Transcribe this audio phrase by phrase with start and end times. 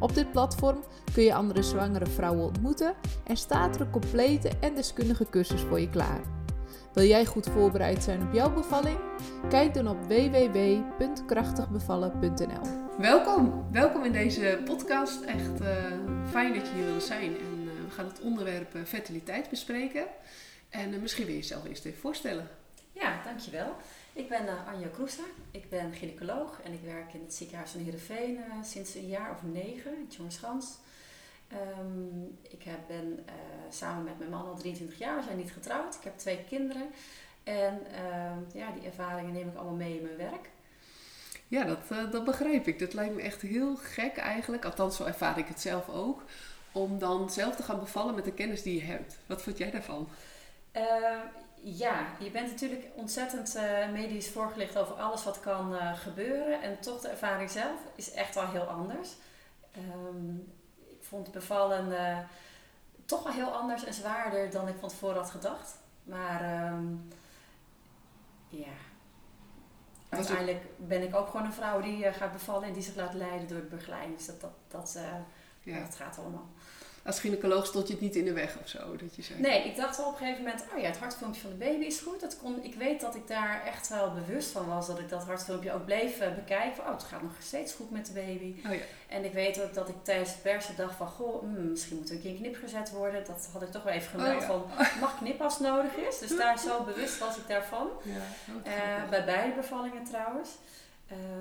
[0.00, 0.84] Op dit platform
[1.14, 2.94] kun je andere zwangere vrouwen ontmoeten
[3.24, 6.20] en staat er een complete en deskundige cursus voor je klaar.
[6.92, 8.98] Wil jij goed voorbereid zijn op jouw bevalling?
[9.48, 12.60] Kijk dan op www.krachtigbevallen.nl.
[12.98, 15.22] Welkom, welkom in deze podcast.
[15.22, 15.68] Echt uh,
[16.30, 17.36] fijn dat je hier wil zijn.
[17.36, 20.06] En uh, we gaan het onderwerp uh, fertiliteit bespreken.
[20.68, 22.48] En misschien wil je jezelf eerst even voorstellen.
[22.92, 23.76] Ja, dankjewel.
[24.18, 27.80] Ik ben uh, Anja Kroesa, ik ben gynaecoloog en ik werk in het ziekenhuis van
[27.80, 30.78] Heerenveen uh, sinds een jaar of negen in Tjongschans.
[31.78, 33.34] Um, ik heb, ben uh,
[33.70, 35.94] samen met mijn man al 23 jaar, we zijn niet getrouwd.
[35.94, 36.90] Ik heb twee kinderen
[37.44, 37.80] en
[38.52, 40.48] ja, die ervaringen neem ik allemaal mee in mijn werk.
[41.48, 42.78] Ja, dat, dat begrijp ik.
[42.78, 46.22] Dat lijkt me echt heel gek eigenlijk, althans zo ervaar ik het zelf ook,
[46.72, 49.18] om dan zelf te gaan bevallen met de kennis die je hebt.
[49.26, 50.08] Wat vond jij daarvan?
[51.62, 56.62] Ja, je bent natuurlijk ontzettend uh, medisch voorgelicht over alles wat kan uh, gebeuren.
[56.62, 59.16] En toch de ervaring zelf is echt wel heel anders.
[59.76, 60.52] Um,
[60.86, 62.18] ik vond bevallen uh,
[63.04, 65.76] toch wel heel anders en zwaarder dan ik van tevoren had gedacht.
[66.02, 67.08] Maar um,
[68.48, 68.72] ja,
[70.08, 73.48] uiteindelijk ben ik ook gewoon een vrouw die gaat bevallen en die zich laat leiden
[73.48, 74.16] door de begeleiding.
[74.16, 74.98] Dus dat, dat, dat,
[75.62, 75.80] ja.
[75.80, 76.48] dat gaat allemaal
[77.08, 78.96] als gynaecoloog stond je het niet in de weg of zo?
[78.96, 79.40] Dat je zei.
[79.40, 81.84] Nee, ik dacht wel op een gegeven moment, oh ja, het hartfilmpje van de baby
[81.84, 82.20] is goed.
[82.20, 85.24] Dat kon, ik weet dat ik daar echt wel bewust van was, dat ik dat
[85.24, 86.82] hartfilmpje ook bleef uh, bekijken.
[86.82, 88.54] Oh, het gaat nog steeds goed met de baby.
[88.66, 88.80] Oh ja.
[89.08, 92.08] En ik weet ook dat ik tijdens het persen dacht van, goh, hmm, misschien moet
[92.08, 93.24] er een keer knip gezet worden.
[93.24, 94.46] Dat had ik toch wel even gemeld oh, ja.
[94.46, 94.64] van,
[95.00, 96.18] mag knip als nodig is?
[96.18, 97.88] Dus daar zo bewust was ik daarvan.
[98.02, 98.12] Ja,
[99.04, 100.50] uh, bij beide bevallingen trouwens.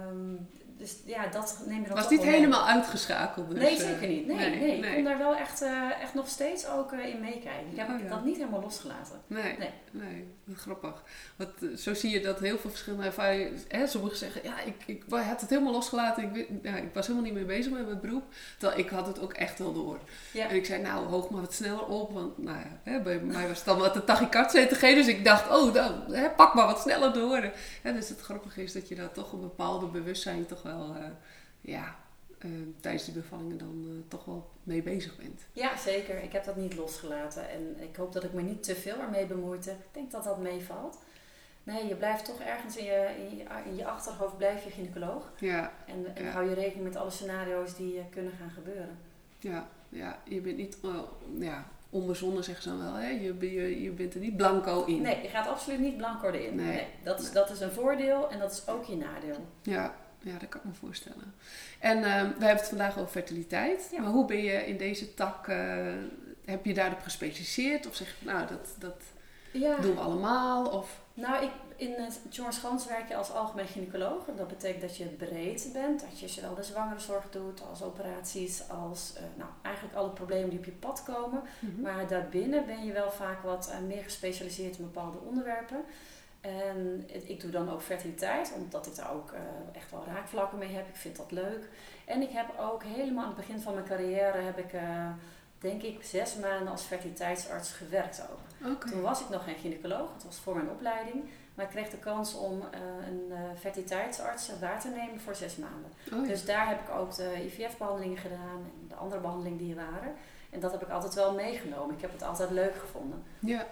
[0.10, 3.49] Um, dus ja, dat neem je dan Was niet helemaal uitgeschakeld?
[3.49, 4.27] Dus, nee, eh, zeker niet.
[4.27, 4.89] Nee, nee, nee.
[4.89, 7.71] ik kon daar wel echt, uh, echt nog steeds ook uh, in meekijken.
[7.71, 8.10] Ik heb oh, ja.
[8.10, 9.21] dat niet helemaal losgelaten.
[9.27, 9.58] Nee,
[9.92, 10.36] nee.
[10.56, 11.04] Grappig.
[11.36, 13.60] Want zo zie je dat heel veel verschillende ervaringen...
[13.68, 16.36] Hè, sommigen zeggen, ja, ik, ik had het helemaal losgelaten.
[16.36, 18.24] Ik, ja, ik was helemaal niet mee bezig met mijn beroep.
[18.58, 20.00] Terwijl ik had het ook echt wel door.
[20.32, 20.50] Ja.
[20.50, 22.14] En ik zei, nou, hoog maar wat sneller op.
[22.14, 25.50] Want nou ja, hè, bij mij was het dan wat de tachycard Dus ik dacht,
[25.50, 27.52] oh, dan, hè, pak maar wat sneller door.
[27.84, 31.06] Ja, dus het grappige is dat je daar toch een bepaalde bewustzijn toch wel, uh,
[31.62, 31.96] ja,
[32.39, 35.42] uh, tijdens die bevallingen dan uh, toch wel mee bezig bent.
[35.52, 36.23] Ja, zeker.
[36.23, 37.49] Ik heb dat niet losgelaten.
[37.49, 39.71] En ik hoop dat ik me niet te veel ermee bemoeite.
[39.71, 40.98] Ik denk dat dat meevalt.
[41.64, 45.31] Nee, je blijft toch ergens in je, in je, in je achterhoofd blijf je gynaecoloog.
[45.39, 45.71] Ja.
[45.86, 46.30] En, en ja.
[46.30, 48.98] hou je rekening met alle scenario's die kunnen gaan gebeuren.
[49.39, 50.19] Ja, ja.
[50.23, 50.77] je bent niet
[51.39, 52.93] ja, onbezonnen, zeggen ze dan wel.
[52.93, 53.08] Hè?
[53.08, 55.02] Je, je, je bent er niet blanco in.
[55.02, 56.55] Nee, je gaat absoluut niet blanco erin.
[56.55, 56.87] Nee, nee.
[57.04, 59.45] Dat, is, dat is een voordeel en dat is ook je nadeel.
[59.61, 59.95] Ja,
[60.27, 61.33] ja dat kan ik me voorstellen.
[61.80, 63.92] En uh, we hebben het vandaag over fertiliteit.
[63.98, 65.55] Maar hoe ben je in deze tak, uh,
[66.45, 67.88] heb je daarop gespecialiseerd?
[67.88, 69.02] Of zeg je, nou, dat, dat
[69.52, 69.76] ja.
[69.76, 70.66] doen we allemaal?
[70.66, 70.99] Of...
[71.14, 71.95] Nou, ik, in
[72.30, 74.27] George Gans werk je als algemeen gynaecoloog.
[74.27, 76.02] En dat betekent dat je breed bent.
[76.02, 80.60] Dat je zowel de zwangerenzorg doet als operaties, als uh, nou, eigenlijk alle problemen die
[80.60, 81.42] op je pad komen.
[81.60, 81.82] Mm -hmm.
[81.82, 85.83] Maar daarbinnen ben je wel vaak wat uh, meer gespecialiseerd in bepaalde onderwerpen.
[86.48, 89.40] En ik doe dan ook fertiliteit, omdat ik daar ook uh,
[89.74, 90.88] echt wel raakvlakken mee heb.
[90.88, 91.70] Ik vind dat leuk.
[92.06, 94.72] En ik heb ook helemaal aan het begin van mijn carrière heb ik
[95.60, 98.72] denk ik zes maanden als fertiliteitsarts gewerkt ook.
[98.74, 98.92] Okay.
[98.92, 101.24] Toen was ik nog geen gynaecoloog, het was voor mijn opleiding.
[101.56, 105.92] Maar ik kreeg de kans om uh, een fertiliteitsarts waar te nemen voor zes maanden.
[106.14, 106.28] Oh, ja.
[106.28, 110.14] Dus daar heb ik ook de IVF-behandelingen gedaan en de andere behandelingen die er waren.
[110.50, 111.96] En dat heb ik altijd wel meegenomen.
[111.96, 113.24] Ik heb het altijd leuk gevonden.
[113.40, 113.66] Ja.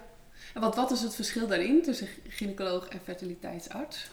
[0.54, 4.10] En wat, wat is het verschil daarin tussen gynaecoloog en fertiliteitsarts?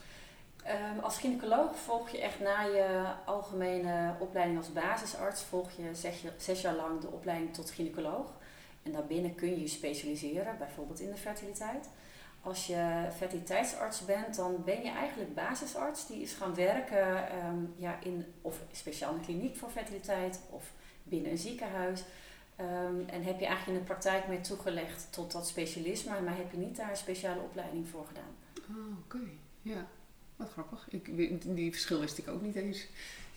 [0.68, 6.24] Um, als gynaecoloog volg je echt na je algemene opleiding als basisarts, volg je zes,
[6.38, 8.34] zes jaar lang de opleiding tot gynaecoloog.
[8.84, 11.90] En daarbinnen kun je je specialiseren, bijvoorbeeld in de fertiliteit.
[12.42, 18.00] Als je fertiliteitsarts bent, dan ben je eigenlijk basisarts die is gaan werken um, ja,
[18.04, 20.72] in of speciaal een kliniek voor fertiliteit of
[21.04, 22.04] binnen een ziekenhuis.
[22.60, 26.52] Um, en heb je eigenlijk in de praktijk mee toegelegd tot dat specialisme, maar heb
[26.52, 28.36] je niet daar een speciale opleiding voor gedaan.
[28.70, 29.30] Oh, oké.
[29.62, 29.88] Ja.
[30.36, 30.88] Wat grappig.
[30.90, 31.18] Ik,
[31.56, 32.88] die verschil wist ik ook niet eens.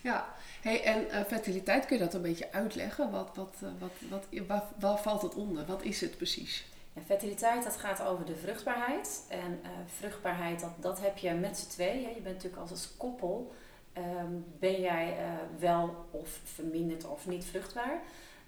[0.01, 3.11] Ja, hey, en uh, fertiliteit, kun je dat een beetje uitleggen?
[3.11, 5.65] Wat, wat, uh, wat, wat, waar, waar, valt het onder?
[5.65, 6.65] Wat is het precies?
[6.93, 9.25] Ja, fertiliteit, dat gaat over de vruchtbaarheid.
[9.29, 12.13] En uh, vruchtbaarheid, dat, dat heb je met z'n tweeën.
[12.13, 13.53] Je bent natuurlijk als, als koppel,
[13.97, 15.17] um, ben jij
[15.59, 18.01] wel of verminderd of niet vruchtbaar.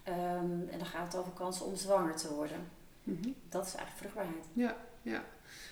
[0.10, 2.68] Um, en dan gaat het over kansen om zwanger te worden.
[3.04, 3.30] Mhm.
[3.50, 4.46] Dat is eigenlijk vruchtbaarheid.
[4.54, 5.24] Ja, ja.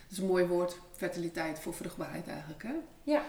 [0.04, 2.74] Dat is een mooi woord, fertiliteit voor vruchtbaarheid eigenlijk, hè?
[3.04, 3.22] Ja.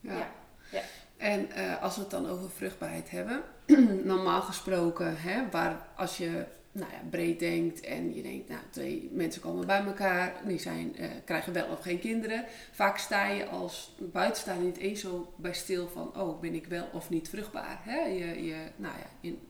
[0.00, 0.28] ja.
[0.70, 0.80] ja.
[1.16, 3.42] En uh, als we het dan over vruchtbaarheid hebben,
[4.04, 9.10] normaal gesproken, hè, waar als je nou ja, breed denkt en je denkt, nou, twee
[9.12, 12.44] mensen komen bij elkaar, die zijn, uh, krijgen wel of geen kinderen.
[12.72, 16.88] Vaak sta je als buitenstaander niet eens zo bij stil van, oh, ben ik wel
[16.92, 17.78] of niet vruchtbaar?
[17.82, 17.98] Hè?
[18.00, 19.48] Je, je, nou ja, in,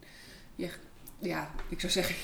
[0.54, 0.70] je,
[1.18, 2.14] ja, ik zou zeggen,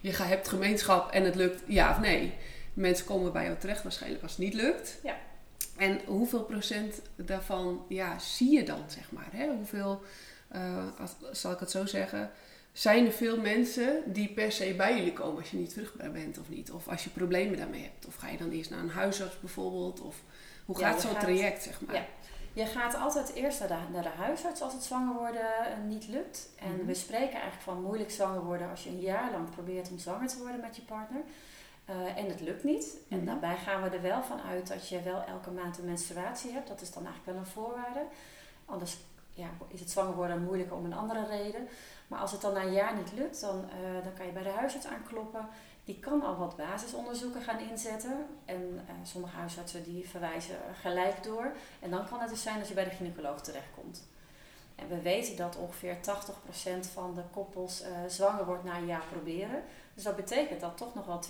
[0.00, 2.34] je, je hebt gemeenschap en het lukt ja of nee.
[2.74, 4.98] Mensen komen bij jou terecht waarschijnlijk als het niet lukt.
[5.02, 5.16] Ja.
[5.76, 9.28] En hoeveel procent daarvan ja, zie je dan, zeg maar?
[9.30, 9.46] Hè?
[9.46, 10.02] Hoeveel,
[10.54, 10.84] uh,
[11.32, 12.30] zal ik het zo zeggen,
[12.72, 16.38] zijn er veel mensen die per se bij jullie komen als je niet vruchtbaar bent
[16.38, 16.70] of niet?
[16.70, 18.06] Of als je problemen daarmee hebt?
[18.06, 20.00] Of ga je dan eerst naar een huisarts bijvoorbeeld?
[20.00, 20.16] Of
[20.64, 21.94] hoe gaat zo'n traject, zeg maar?
[21.94, 22.06] Ja.
[22.56, 26.08] Je gaat altijd eerst naar de, naar de huisarts als het zwanger worden eh, niet
[26.08, 26.48] lukt.
[26.58, 26.86] En mhm.
[26.86, 30.28] we spreken eigenlijk van moeilijk zwanger worden als je een jaar lang probeert om zwanger
[30.28, 31.20] te worden met je partner.
[31.90, 32.96] Uh, en het lukt niet.
[33.08, 33.26] En mhm.
[33.26, 36.68] daarbij gaan we er wel van uit dat je wel elke maand een menstruatie hebt.
[36.68, 38.06] Dat is dan eigenlijk wel een voorwaarde.
[38.64, 38.96] Anders
[39.32, 41.68] ja, is het zwanger worden moeilijker om een andere reden.
[42.06, 44.42] Maar als het dan na een jaar niet lukt, dan, uh, dan kan je bij
[44.42, 45.48] de huisarts aankloppen.
[45.86, 48.26] Die kan al wat basisonderzoeken gaan inzetten.
[48.44, 51.52] En uh, sommige huisartsen die verwijzen gelijk door.
[51.80, 54.06] En dan kan het dus zijn dat je bij de gynaecoloog terechtkomt.
[54.74, 56.00] En we weten dat ongeveer 80%
[56.92, 59.62] van de koppels uh, zwanger wordt na een jaar proberen.
[59.94, 61.20] Dus dat betekent dat toch nog wel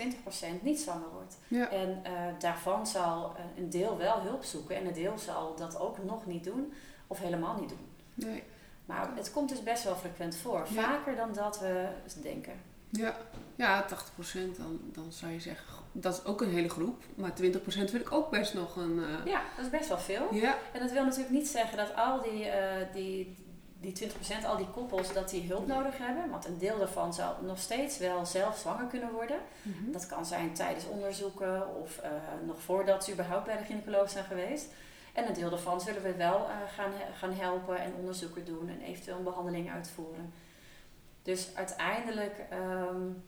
[0.58, 1.36] 20% niet zwanger wordt.
[1.48, 1.70] Ja.
[1.70, 6.04] En uh, daarvan zal een deel wel hulp zoeken en een deel zal dat ook
[6.04, 6.72] nog niet doen
[7.06, 7.88] of helemaal niet doen.
[8.14, 8.42] Nee.
[8.84, 10.66] Maar het komt dus best wel frequent voor.
[10.68, 11.88] Vaker dan dat we
[12.22, 12.60] denken.
[12.90, 13.16] Ja,
[13.56, 13.88] ja 80%
[14.56, 17.02] dan, dan zou je zeggen, dat is ook een hele groep.
[17.14, 17.34] Maar 20%
[17.64, 18.98] vind ik ook best nog een...
[18.98, 19.26] Uh...
[19.26, 20.34] Ja, dat is best wel veel.
[20.34, 20.56] Ja.
[20.72, 22.52] En dat wil natuurlijk niet zeggen dat al die, uh,
[22.92, 23.36] die,
[23.80, 24.10] die
[24.42, 26.30] 20%, al die koppels, dat die hulp nodig hebben.
[26.30, 29.38] Want een deel daarvan zal nog steeds wel zelf zwanger kunnen worden.
[29.62, 29.92] Mm -hmm.
[29.92, 32.10] Dat kan zijn tijdens onderzoeken of uh,
[32.46, 34.66] nog voordat ze überhaupt bij de gynaecoloog zijn geweest.
[35.12, 39.16] En een deel daarvan zullen we wel gaan, gaan helpen en onderzoeken doen en eventueel
[39.16, 40.32] een behandeling uitvoeren.
[41.26, 43.22] Dus uiteindelijk um,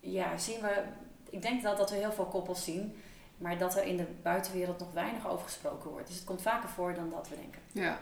[0.00, 0.82] ja, zien we,
[1.30, 2.94] ik denk dat, dat we heel veel koppels zien,
[3.36, 6.06] maar dat er in de buitenwereld nog weinig over gesproken wordt.
[6.06, 7.60] Dus het komt vaker voor dan dat we denken.
[7.72, 8.00] Ja,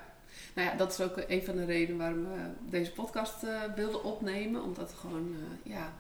[0.55, 4.05] nou ja, dat is ook een van de redenen waarom we deze podcast uh, wilden
[4.05, 4.63] opnemen.
[4.63, 5.93] Omdat gewoon, uh, ja,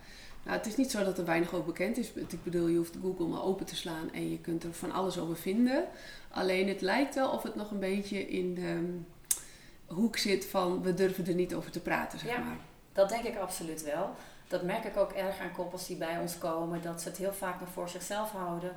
[0.44, 2.12] nou, het is niet zo dat er weinig over bekend is.
[2.12, 5.18] Ik bedoel, je hoeft Google maar open te slaan en je kunt er van alles
[5.18, 5.84] over vinden.
[6.30, 8.98] Alleen het lijkt wel of het nog een beetje in de
[9.94, 12.56] hoek zit van we durven er niet over te praten, zeg ja, maar.
[12.92, 14.10] Dat denk ik absoluut wel.
[14.48, 17.32] Dat merk ik ook erg aan koppels die bij ons komen, dat ze het heel
[17.32, 18.72] vaak nog voor zichzelf houden.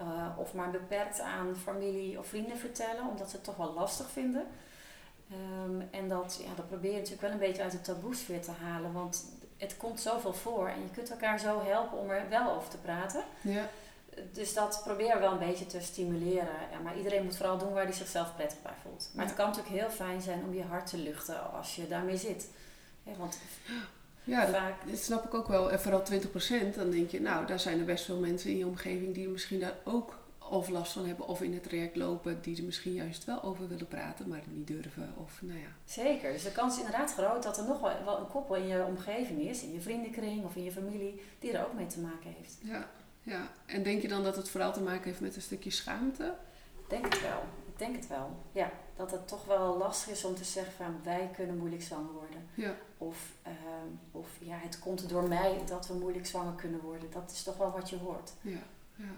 [0.00, 4.10] Uh, of maar beperkt aan familie of vrienden vertellen, omdat ze het toch wel lastig
[4.10, 4.46] vinden.
[5.64, 8.50] Um, en dat, ja, dat probeer je natuurlijk wel een beetje uit de taboesfeer te
[8.50, 9.24] halen, want
[9.56, 12.76] het komt zoveel voor en je kunt elkaar zo helpen om er wel over te
[12.76, 13.24] praten.
[13.40, 13.68] Ja.
[14.32, 16.68] Dus dat proberen we wel een beetje te stimuleren.
[16.70, 19.10] Ja, maar iedereen moet vooral doen waar hij zichzelf prettig bij voelt.
[19.14, 19.30] Maar ja.
[19.30, 22.48] het kan natuurlijk heel fijn zijn om je hart te luchten als je daarmee zit.
[23.02, 23.38] Ja, want
[24.24, 24.74] ja, vaak...
[24.90, 25.70] dat, snap ik ook wel.
[25.70, 26.02] En vooral
[26.72, 29.28] 20%, dan denk je, nou, daar zijn er best veel mensen in je omgeving die
[29.28, 30.18] misschien daar ook
[30.50, 33.68] of last van hebben of in het traject lopen die er misschien juist wel over
[33.68, 35.14] willen praten, maar niet durven.
[35.16, 35.68] Of, nou ja.
[35.84, 38.84] Zeker, dus de kans is inderdaad groot dat er nog wel een koppel in je
[38.84, 42.34] omgeving is, in je vriendenkring of in je familie, die er ook mee te maken
[42.38, 42.58] heeft.
[42.62, 42.90] Ja,
[43.22, 43.52] ja.
[43.66, 46.34] En denk je dan dat het vooral te maken heeft met een stukje schaamte?
[46.88, 47.42] Denk het wel.
[47.66, 48.36] Ik denk het wel.
[48.52, 52.12] Ja, dat het toch wel lastig is om te zeggen van wij kunnen moeilijk zwanger
[52.12, 52.46] worden.
[52.54, 52.74] Ja.
[52.98, 53.52] Of, uh,
[54.10, 57.10] of ja, het komt door mij dat we moeilijk zwanger kunnen worden.
[57.10, 58.32] Dat is toch wel wat je hoort.
[58.40, 58.62] Ja,
[58.94, 59.14] ja.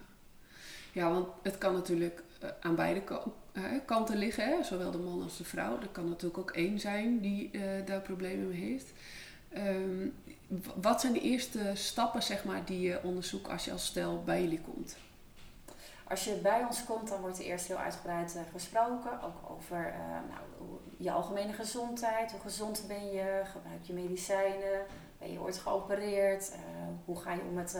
[0.93, 3.03] Ja, want het kan natuurlijk uh, aan beide
[3.85, 4.63] kanten liggen, hè?
[4.63, 5.81] zowel de man als de vrouw.
[5.81, 8.93] Er kan natuurlijk ook één zijn die uh, daar problemen mee heeft.
[9.57, 10.15] Um,
[10.75, 14.43] wat zijn de eerste stappen zeg maar, die je onderzoekt als je als stel bij
[14.43, 14.97] jullie komt?
[16.09, 19.23] Als je bij ons komt, dan wordt er eerst heel uitgebreid uh, gesproken.
[19.23, 19.95] Ook over
[20.29, 22.31] nou, je algemene gezondheid.
[22.31, 23.43] Hoe gezond ben je?
[23.45, 24.87] Gebruik je medicijnen?
[25.19, 26.53] Ben je ooit geopereerd?
[27.05, 27.77] hoe ga je om met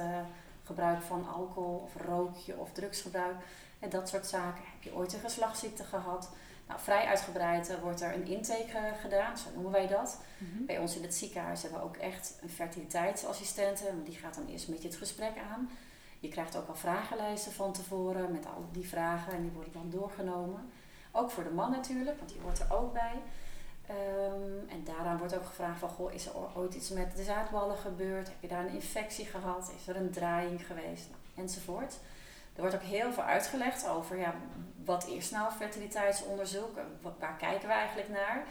[0.65, 3.37] gebruik van alcohol of rook je of drugsgebruik
[3.79, 4.65] en dat soort zaken.
[4.73, 6.29] Heb je ooit een geslachtsziekte gehad?
[6.73, 10.19] Nou, vrij uitgebreid uh, wordt er een intake uh, gedaan, zo noemen wij dat.
[10.39, 10.67] Mm-hmm.
[10.67, 13.85] Bij ons in het ziekenhuis hebben we ook echt een fertiliteitsassistente.
[14.05, 15.71] Die gaat dan eerst met je het gesprek aan.
[16.21, 19.91] Je krijgt ook al vragenlijsten van tevoren met al die vragen en die worden dan
[19.91, 20.71] doorgenomen.
[21.11, 23.15] Ook voor de man natuurlijk, want die hoort er ook bij.
[23.91, 27.77] Um, en daaraan wordt ook gevraagd van, goh, is er ooit iets met de zaadballen
[27.77, 28.29] gebeurd?
[28.29, 29.73] Heb je daar een infectie gehad?
[29.77, 31.09] Is er een draaiing geweest?
[31.11, 31.99] Nou, enzovoort.
[32.55, 34.35] Er wordt ook heel veel uitgelegd over, ja,
[34.85, 36.79] wat is nou fertiliteitsonderzoek?
[37.19, 38.43] Waar kijken we eigenlijk naar?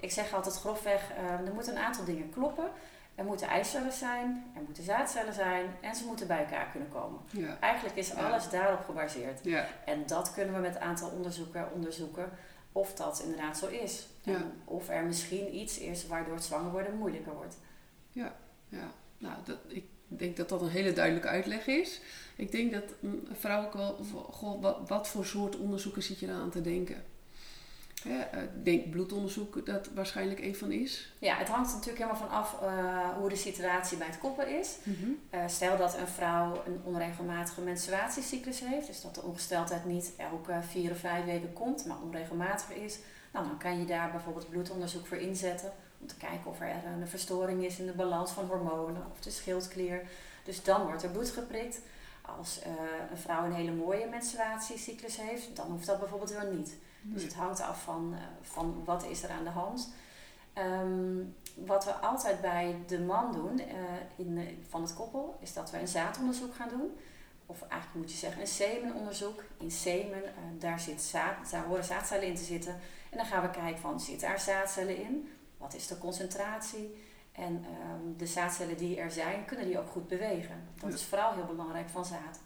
[0.00, 2.70] Ik zeg altijd grofweg, uh, er moeten een aantal dingen kloppen.
[3.14, 7.20] Er moeten eicellen zijn, er moeten zaadcellen zijn en ze moeten bij elkaar kunnen komen.
[7.30, 7.56] Ja.
[7.60, 8.14] Eigenlijk is Ja.
[8.14, 9.40] alles daarop gebaseerd.
[9.42, 9.66] Ja.
[9.84, 12.30] En dat kunnen we met een aantal onderzoeken onderzoeken
[12.72, 14.08] of dat inderdaad zo is.
[14.22, 14.34] Ja.
[14.34, 17.56] En of er misschien iets is waardoor het zwanger worden moeilijker wordt.
[18.10, 18.32] Ja,
[19.18, 22.00] nou, dat, ik denk dat dat een hele duidelijke uitleg is.
[22.36, 23.98] Ik denk dat een vrouw ook wel,
[24.30, 27.04] goh, wat, wat voor soort onderzoeken zit je dan aan te denken?
[28.04, 31.12] Eh, ik denk bloedonderzoek dat waarschijnlijk een van is.
[31.18, 34.76] Ja, het hangt natuurlijk helemaal van af eh, hoe de situatie bij het koppel is.
[35.30, 40.58] Eh, stel dat een vrouw een onregelmatige menstruatiecyclus heeft, dus dat de ongesteldheid niet elke
[40.68, 42.98] vier of vijf weken komt, maar onregelmatiger is,
[43.32, 46.66] nou, dan kan je daar bijvoorbeeld bloedonderzoek voor inzetten om te kijken of er
[47.00, 50.02] een verstoring is in de balans van hormonen of de schildklier.
[50.44, 51.80] Dus dan wordt er bloed geprikt.
[52.38, 52.70] Als eh,
[53.10, 56.76] een vrouw een hele mooie menstruatiecyclus heeft, dan hoeft dat bijvoorbeeld wel niet.
[57.02, 59.92] Dus het hangt af van, eh, van wat is er aan de hand.
[60.52, 61.16] Ehm,
[61.54, 63.74] wat we altijd bij de man doen eh,
[64.16, 66.96] in, van het koppel, is dat we een zaadonderzoek gaan doen.
[67.46, 69.44] Of eigenlijk moet je zeggen een semenonderzoek.
[69.58, 70.22] In semen,
[70.58, 72.72] daar, zit zaad, daar horen zaadcellen in te zitten.
[73.10, 75.28] En dan gaan we kijken van, zitten er zaadcellen in?
[75.58, 76.96] Wat is de concentratie?
[77.36, 80.68] En ehm, de zaadcellen die er zijn, kunnen die ook goed bewegen?
[80.80, 82.40] Dat is vooral heel belangrijk van zaad.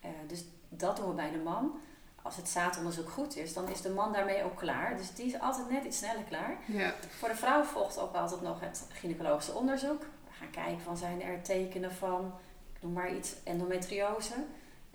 [0.00, 1.80] Eh, dus dat doen we bij de man.
[2.22, 4.96] Als het zaadonderzoek goed is, dan is de man daarmee ook klaar.
[4.96, 6.56] Dus die is altijd net iets sneller klaar.
[6.66, 10.00] Ja, Voor de vrouw volgt ook altijd nog het gynaecologische onderzoek.
[10.00, 12.32] We gaan kijken van zijn er tekenen van,
[12.74, 14.34] ik noem maar iets, endometriose.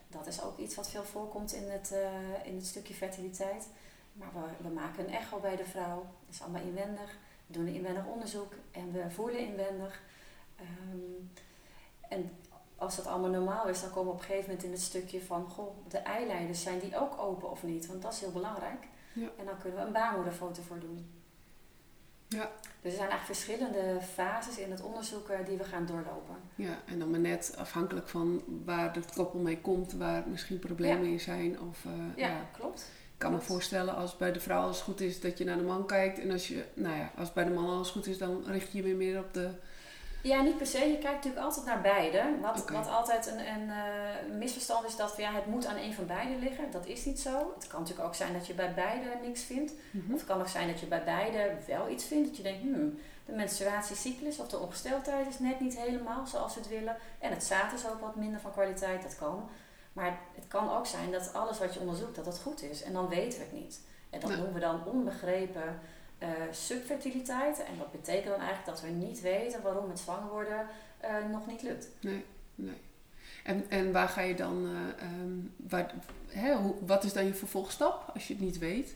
[0.07, 3.67] Dat is ook iets wat veel voorkomt in het, eh, in het stukje fertiliteit.
[4.13, 5.95] Maar we, we maken een echo bij de vrouw.
[6.25, 7.17] Dat is allemaal inwendig.
[7.47, 10.01] We doen een inwendig onderzoek en we voelen inwendig.
[10.55, 11.25] Ehm,
[12.09, 12.31] en
[12.77, 15.21] als dat allemaal normaal is, dan komen we op een gegeven moment in het stukje
[15.21, 17.87] van, goh, de eileiders, zijn die ook open of niet?
[17.87, 18.87] Want dat is heel belangrijk.
[19.13, 19.27] Ja.
[19.37, 21.09] En dan kunnen we een baarmoederfoto voor doen.
[22.27, 22.51] Ja.
[22.81, 26.35] Dus er zijn eigenlijk verschillende fases in het onderzoek eh, die we gaan doorlopen.
[26.55, 31.05] ja, en dan maar net afhankelijk van waar het koppel mee komt, waar misschien problemen
[31.05, 31.61] in zijn.
[31.61, 32.49] Of, eh, Ja, ja.
[32.51, 32.89] klopt.
[33.15, 35.63] Ik kan me voorstellen als bij de vrouw alles goed is dat je naar de
[35.63, 36.19] man kijkt.
[36.19, 38.77] En als, je, nou ja, als bij de man alles goed is, dan richt je
[38.77, 39.49] je weer meer op de...
[40.23, 40.79] Ja, niet per se.
[40.79, 42.23] Je kijkt natuurlijk altijd naar beide.
[42.41, 46.05] Wat, wat altijd een, een eh, misverstand is dat ja, het moet aan een van
[46.05, 46.71] beide liggen.
[46.71, 47.53] Dat is niet zo.
[47.55, 49.73] Het kan natuurlijk ook zijn dat je bij beide niks vindt.
[49.91, 50.13] Mhm.
[50.13, 52.27] Of het kan ook zijn dat je bij beide wel iets vindt.
[52.27, 56.59] Dat je denkt, hmm, de menstruatiecyclus of de ongesteldheid is net niet helemaal zoals we
[56.59, 56.97] het willen.
[57.19, 59.01] En het zaad is ook wat minder van kwaliteit.
[59.01, 59.49] Dat kan.
[59.95, 62.83] Maar het kan ook zijn dat alles wat je onderzoekt, dat dat goed is.
[62.83, 63.79] En dan weten we het niet.
[64.09, 65.79] En dat noemen we dan onbegrepen
[66.17, 67.63] eh, subfertiliteit.
[67.63, 70.67] En dat betekent dan eigenlijk dat we niet weten waarom het zwanger worden
[70.99, 71.87] eh, nog niet lukt.
[71.99, 72.25] Nee,
[72.55, 72.81] nee.
[73.43, 75.93] En, en waar ga je dan, eh, ehm, waar,
[76.27, 78.95] hè, hoe, wat is dan je vervolgstap als je het niet weet?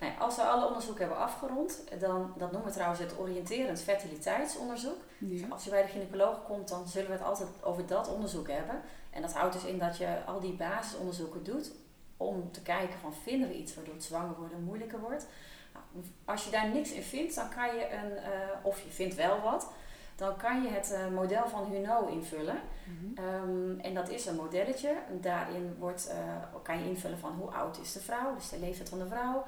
[0.00, 5.00] Nou, als we alle onderzoeken hebben afgerond, dan, dat noemen we trouwens het oriënterend fertiliteitsonderzoek.
[5.18, 5.46] Ja.
[5.48, 8.80] Als je bij de gynaecoloog komt, dan zullen we het altijd over dat onderzoek hebben.
[9.10, 11.72] En dat houdt dus in dat je al die basisonderzoeken doet
[12.16, 15.26] om te kijken van vinden we iets waardoor het zwanger worden moeilijker wordt.
[15.72, 19.14] Nou, als je daar niks in vindt, dan kan je een, eh, of je vindt
[19.14, 19.70] wel wat,
[20.16, 22.60] dan kan je het eh, model van Huneau invullen.
[22.84, 23.26] Mhm.
[23.26, 24.94] Ehm, en dat is een modelletje.
[25.20, 26.16] Daarin wordt, eh,
[26.62, 29.44] kan je invullen van hoe oud is de vrouw, dus de leeftijd van de vrouw.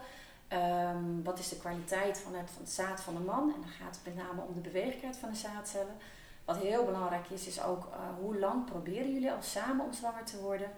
[0.51, 3.53] Ehm, wat is de kwaliteit van het, van het zaad van de man?
[3.55, 5.97] En dan gaat het met name om de beweeglijkheid van de zaadcellen.
[6.45, 10.25] Wat heel belangrijk is, is ook eh, hoe lang proberen jullie al samen om zwanger
[10.25, 10.71] te worden?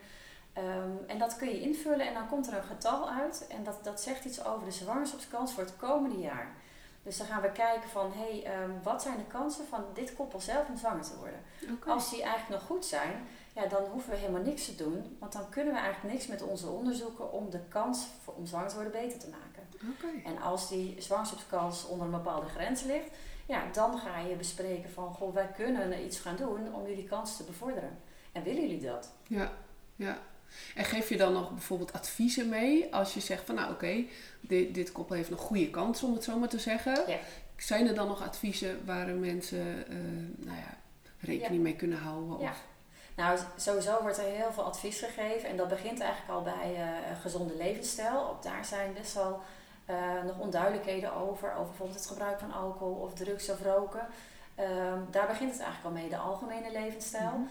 [0.53, 3.47] Ehm, en dat kun je invullen en dan komt er een getal uit.
[3.47, 6.55] En dat, dat zegt iets over de zwangerschapskans voor het komende jaar.
[7.03, 10.15] Dus dan gaan we kijken van, hé, hey, ehm, wat zijn de kansen van dit
[10.15, 11.41] koppel zelf om zwanger te worden?
[11.87, 15.17] Als die eigenlijk nog goed zijn, ja, dan hoeven we helemaal niks te doen.
[15.21, 18.69] Want dan kunnen we eigenlijk niks met onze onderzoeken om de kans voor, om zwanger
[18.69, 19.52] te worden beter te maken.
[20.25, 23.09] En als die zwangerschapskans onder een bepaalde grens ligt,
[23.47, 27.37] ja, dan ga je bespreken van, goh, wij kunnen iets gaan doen om jullie kans
[27.37, 27.99] te bevorderen.
[28.33, 29.13] En willen jullie dat?
[29.27, 29.53] Ja,
[29.97, 30.19] ja.
[30.75, 34.05] En geef je dan nog bijvoorbeeld adviezen mee als je zegt van nou oké,
[34.41, 37.05] dit, dit koppel heeft nog goede kans om het zo maar te zeggen.
[37.07, 37.19] Ja.
[37.57, 39.97] Zijn er dan nog adviezen waar mensen eh,
[40.37, 40.77] nou ja,
[41.21, 42.41] rekening mee kunnen houden?
[42.41, 42.51] Ja.
[42.51, 42.65] Of,
[43.17, 47.21] Nou, sowieso wordt er heel veel advies gegeven en dat begint eigenlijk al bij eh,
[47.21, 48.29] gezonde levensstijl.
[48.29, 49.43] Ook daar zijn best wel
[49.87, 49.97] eh,
[50.27, 54.07] nog onduidelijkheden over, over bijvoorbeeld het gebruik van alcohol of drugs of roken.
[54.55, 57.31] Ehm, daar begint het eigenlijk al mee, de algemene levensstijl.
[57.31, 57.49] Mhm.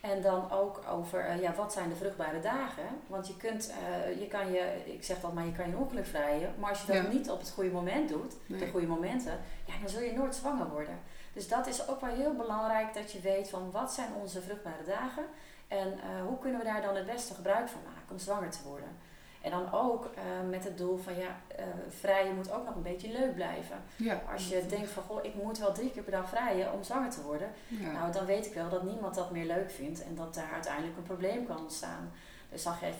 [0.00, 2.84] En dan ook over, eh, ja, wat zijn de vruchtbare dagen?
[3.06, 6.06] Want je kunt, eh, je kan je, ik zeg dat maar, je kan je ongeluk
[6.06, 6.54] vrijen.
[6.58, 7.10] Maar als je dat Ja.
[7.10, 10.68] niet op het goede moment doet, de goede momenten, ja, dan zul je nooit zwanger
[10.68, 10.98] worden.
[11.32, 14.84] Dus dat is ook wel heel belangrijk dat je weet van wat zijn onze vruchtbare
[14.86, 15.24] dagen.
[15.68, 18.88] En hoe kunnen we daar dan het beste gebruik van maken om zwanger te worden.
[19.40, 22.82] En dan ook eh, met het doel van ja, uh, vrijen moet ook nog een
[22.82, 23.76] beetje leuk blijven.
[23.96, 24.22] Ja.
[24.32, 27.10] Als je denkt van goh, ik moet wel drie keer per dag vrijen om zwanger
[27.10, 27.50] te worden.
[27.66, 27.90] Ja.
[27.90, 30.96] Nou, dan weet ik wel dat niemand dat meer leuk vindt en dat daar uiteindelijk
[30.96, 32.12] een probleem kan ontstaan.
[32.50, 32.96] Dus dan geef,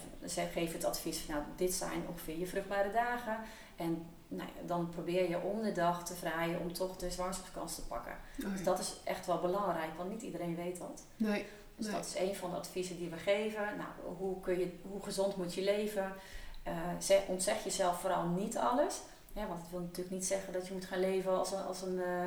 [0.52, 3.38] geef het advies van nou, dit zijn ongeveer je vruchtbare dagen.
[3.76, 7.74] En nou, ja, dan probeer je om de dag te vrijen om toch de zwangerschapskans
[7.74, 8.12] te pakken.
[8.44, 11.04] Oh, Dus dat is echt wel belangrijk, want niet iedereen weet dat.
[11.16, 11.46] Nee.
[11.80, 11.96] Dus Nee.
[12.00, 13.62] dat is een van de adviezen die we geven.
[13.62, 16.12] Nou, hoe, kun je, hoe gezond moet je leven?
[16.98, 19.00] Zeg, ontzeg jezelf vooral niet alles.
[19.32, 21.62] Ja, want het wil natuurlijk niet zeggen dat je moet gaan leven als een...
[21.64, 22.26] Als een eh,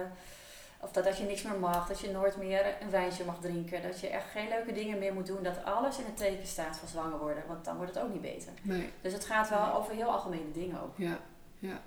[0.79, 3.81] of dat, dat je niks meer mag, dat je nooit meer een wijntje mag drinken.
[3.81, 5.43] Dat je echt geen leuke dingen meer moet doen.
[5.43, 7.43] Dat alles in het teken staat van zwanger worden.
[7.47, 8.51] Want dan wordt het ook niet beter.
[8.61, 8.89] Nee.
[9.01, 10.93] Dus het gaat wel over heel algemene dingen ook.
[10.97, 11.19] Ja,
[11.59, 11.81] ja.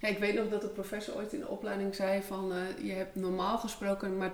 [0.00, 2.92] Ja, ik weet nog dat de professor ooit in de opleiding zei van eh, je
[2.92, 4.30] hebt normaal gesproken maar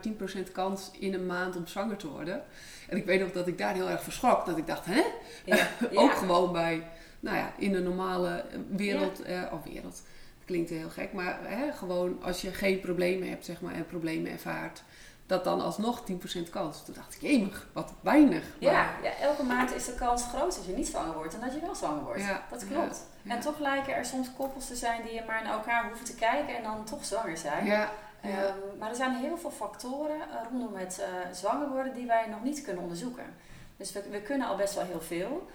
[0.46, 2.42] 10% kans in een maand om zwanger te worden.
[2.88, 4.46] En ik weet nog dat ik daar heel erg verschrok.
[4.46, 5.02] Dat ik dacht, hè?
[5.44, 6.16] Ja, Ook ja.
[6.16, 6.88] gewoon bij,
[7.20, 10.02] nou ja, in de normale wereld, eh, of wereld.
[10.36, 13.86] Het klinkt heel gek, maar hè, gewoon als je geen problemen hebt, zeg maar, en
[13.86, 14.82] problemen ervaart,
[15.26, 16.84] dat dan alsnog 10% kans.
[16.84, 18.42] Toen dacht ik, jemig, wat weinig.
[18.60, 21.40] Maar- Ja, ja, elke maand is de kans groot dat je niet zwanger wordt en
[21.40, 22.20] dat je wel zwanger wordt.
[22.20, 23.06] Ja, Dat klopt.
[23.26, 23.35] Ja.
[23.35, 26.56] En toch lijken er soms koppels te zijn die maar naar elkaar hoeven te kijken
[26.56, 27.64] en dan toch zwanger zijn.
[27.64, 27.90] Ja.
[28.21, 32.26] Ehm, maar er zijn heel veel factoren eh, rondom het eh, zwanger worden die wij
[32.26, 33.35] nog niet kunnen onderzoeken.
[33.76, 35.47] Dus we, we kunnen al best wel heel veel.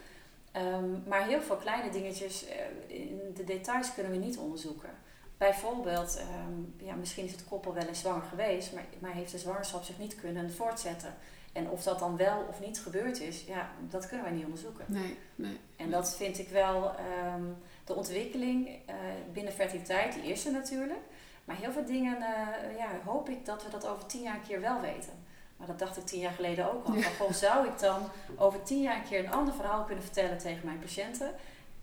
[0.51, 2.56] Ehm, maar heel veel kleine dingetjes, eh,
[2.88, 4.90] in de details kunnen we niet onderzoeken.
[5.38, 9.38] Bijvoorbeeld, ehm, ja, misschien is het koppel wel eens zwanger geweest, maar, maar heeft de
[9.38, 11.13] zwangerschap zich niet kunnen voortzetten.
[11.51, 14.86] En of dat dan wel of niet gebeurd is, ja, dat kunnen wij niet onderzoeken.
[14.88, 15.60] nee, nee.
[15.75, 17.43] En dat vind ik wel ehm,
[17.84, 18.96] de ontwikkeling eh,
[19.34, 21.00] binnen fertiliteit, die is er natuurlijk.
[21.46, 24.48] Maar heel veel dingen eh, ja, hoop ik dat we dat over tien jaar een
[24.48, 25.13] keer wel weten.
[25.58, 26.93] Maar dat dacht ik tien jaar geleden ook al.
[26.93, 27.10] Ja.
[27.10, 28.01] Van, zou ik dan
[28.38, 31.31] over tien jaar een keer een ander verhaal kunnen vertellen tegen mijn patiënten?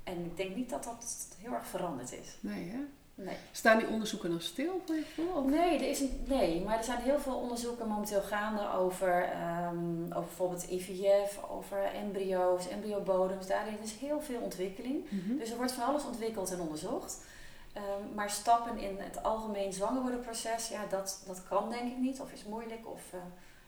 [0.05, 2.39] En ik denk niet dat dat heel erg veranderd is.
[2.41, 2.79] Nee, hè?
[3.21, 3.37] Nee.
[3.53, 5.33] Staan die onderzoeken nog stil voor je gevoel?
[5.35, 9.23] Of- Nee, er is een, nee, maar er zijn heel veel onderzoeken momenteel gaande over,
[9.23, 13.47] ehm, over bijvoorbeeld IVF, over embryo's, embryobodems.
[13.47, 15.05] Daarin is heel veel ontwikkeling.
[15.11, 15.37] Mhm.
[15.39, 17.25] Dus er wordt van alles ontwikkeld en onderzocht.
[17.73, 21.97] Ehm, maar stappen in het algemeen zwanger worden proces, ja, dat, dat kan denk ik
[21.99, 22.21] niet.
[22.21, 23.19] Of is moeilijk, of eh,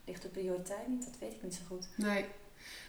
[0.04, 1.88] ligt de prioriteit niet, dat weet ik niet zo goed.
[1.96, 2.24] Nee.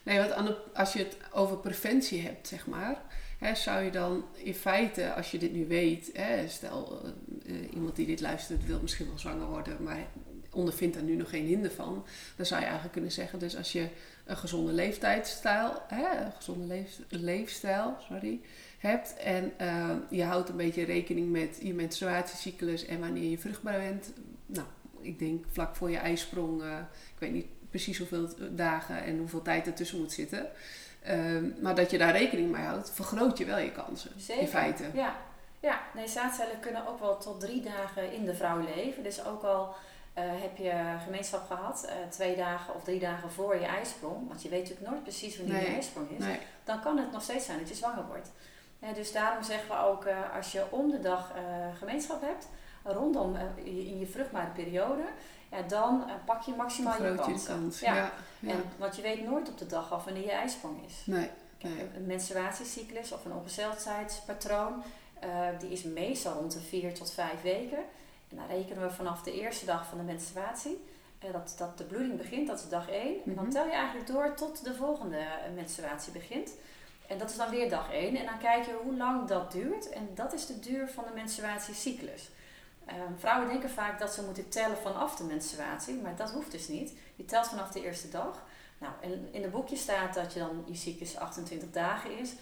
[0.03, 3.01] Nee, want aan de- als je het over preventie hebt, zeg maar,
[3.41, 7.73] hè, zou je dan in feite, als je dit nu weet, hè, stel eh, eh,
[7.73, 10.07] iemand die dit luistert wil misschien wel zwanger worden, maar
[10.51, 13.71] ondervindt daar nu nog geen hinder van, dan zou je eigenlijk kunnen zeggen, dus als
[13.71, 13.87] je
[14.25, 18.41] een gezonde leeftijdsstijl, hè, gezonde leef, leefstijl, sorry,
[18.77, 23.79] hebt en eh, je houdt een beetje rekening met je menstruatiecyclus en wanneer je vruchtbaar
[23.79, 24.13] bent,
[24.45, 24.67] nou,
[25.01, 26.63] ik denk vlak voor je ijsprong,
[27.13, 30.49] ik weet niet precies hoeveel dagen en hoeveel tijd ertussen moet zitten.
[31.01, 34.11] Ehm, maar dat je daar rekening mee houdt, vergroot je wel je kansen.
[34.17, 34.41] Zeker.
[34.41, 34.83] In feite.
[34.93, 35.15] Ja,
[35.59, 39.03] ja nee, zaadcellen kunnen ook wel tot drie dagen in de vrouw leven.
[39.03, 39.75] Dus ook al
[40.13, 40.73] eh, heb je
[41.05, 44.89] gemeenschap gehad, eh, twee dagen of drie dagen voor je ijsprong, want je weet natuurlijk
[44.89, 45.65] nooit precies wanneer Nee.
[45.65, 46.39] je ijsprong is, Nee.
[46.63, 48.31] dan kan het nog steeds zijn dat je zwanger wordt.
[48.79, 51.31] Ja, dus daarom zeggen we ook, eh, als je om de dag
[51.79, 52.47] gemeenschap hebt,
[52.83, 55.03] rondom eh, in je vruchtbare periode,
[55.51, 57.79] ja, dan eh, pak je maximaal je kans.
[57.79, 57.95] Ja.
[57.95, 58.11] Ja.
[58.39, 58.51] ja.
[58.51, 61.01] En, want je weet nooit op de dag af wanneer je ijsprong is.
[61.05, 61.29] Nee.
[61.57, 61.87] Kijk, Nee.
[61.95, 64.83] Een menstruatiecyclus of een ongesteldheidspatroon,
[65.19, 67.77] eh, die is meestal rond de 4 tot 5 weken.
[68.29, 70.83] En dan rekenen we vanaf de eerste dag van de menstruatie,
[71.31, 73.15] dat, dat de bloeding begint, dat is dag 1.
[73.25, 73.53] En dan Mhm.
[73.53, 76.49] tel je eigenlijk door tot de volgende menstruatie begint.
[77.07, 78.15] En dat is dan weer dag 1.
[78.17, 79.89] En dan kijk je hoe lang dat duurt.
[79.89, 82.29] En dat is de duur van de menstruatiecyclus.
[82.85, 86.67] Eh, vrouwen denken vaak dat ze moeten tellen vanaf de menstruatie, maar dat hoeft dus
[86.67, 86.93] niet.
[87.15, 88.43] Je telt vanaf de eerste dag.
[88.77, 92.33] Nou, en in het boekje staat dat je dan je cyclus 28 dagen is.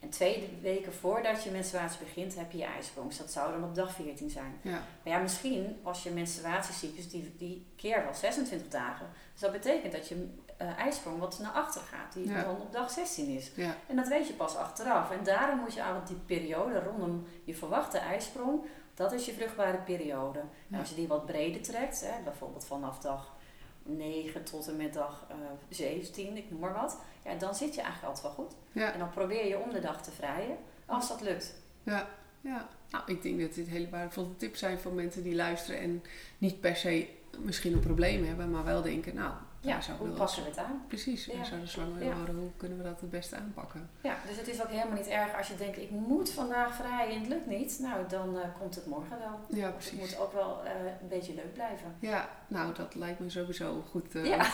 [0.00, 3.08] En twee weken voordat je menstruatie begint, heb je je ijsprong.
[3.08, 4.58] Dus dat zou dan op dag 14 zijn.
[4.62, 4.70] Ja.
[4.72, 9.06] Maar ja, misschien was je menstruatiecyclus die, die keer wel 26 dagen.
[9.32, 12.42] Dus dat betekent dat je eh, ijsprong wat naar achter gaat, die Ja.
[12.42, 13.50] dan op dag 16 is.
[13.54, 13.76] Ja.
[13.86, 15.10] En dat weet je pas achteraf.
[15.10, 18.60] En daarom moet je aan die periode rondom je verwachte ijsprong,
[18.96, 20.42] dat is je vruchtbare periode.
[20.70, 23.34] En als je die wat breder trekt, hè, bijvoorbeeld vanaf dag
[23.82, 25.36] 9 tot en met dag eh
[25.68, 28.56] 17, ik noem maar wat, ja, dan zit je eigenlijk altijd wel goed.
[28.72, 28.92] Ja.
[28.92, 30.56] En dan probeer je om de dag te vrijen,
[30.86, 31.54] als dat lukt.
[31.82, 32.08] Ja.
[32.40, 32.68] ja.
[32.90, 36.02] Nou, ik denk dat dit hele waardevolle tips zijn voor mensen die luisteren en
[36.38, 40.48] niet per se misschien een probleem hebben, maar wel denken, nou, Ja, hoe pakken we
[40.48, 40.84] het aan?
[40.88, 41.44] Precies, Ja.
[41.44, 42.14] zouden zwanger Ja.
[42.14, 42.34] horen.
[42.34, 43.90] Hoe kunnen we dat het beste aanpakken?
[44.02, 47.10] Ja, dus het is ook helemaal niet erg als je denkt, ik moet vandaag vrij
[47.10, 47.78] en het lukt niet.
[47.80, 49.58] Nou, dan eh, komt het morgen wel.
[49.58, 49.98] Ja, het precies.
[49.98, 50.70] moet ook wel eh,
[51.02, 51.94] een beetje leuk blijven.
[51.98, 54.14] Ja, nou, dat lijkt me sowieso goed.
[54.14, 54.46] eh, ja,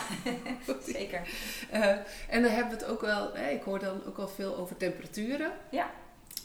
[0.97, 1.21] zeker.
[2.29, 5.51] En dan hebben we het ook wel, ik hoor dan ook wel veel over temperaturen.
[5.71, 5.91] Ja.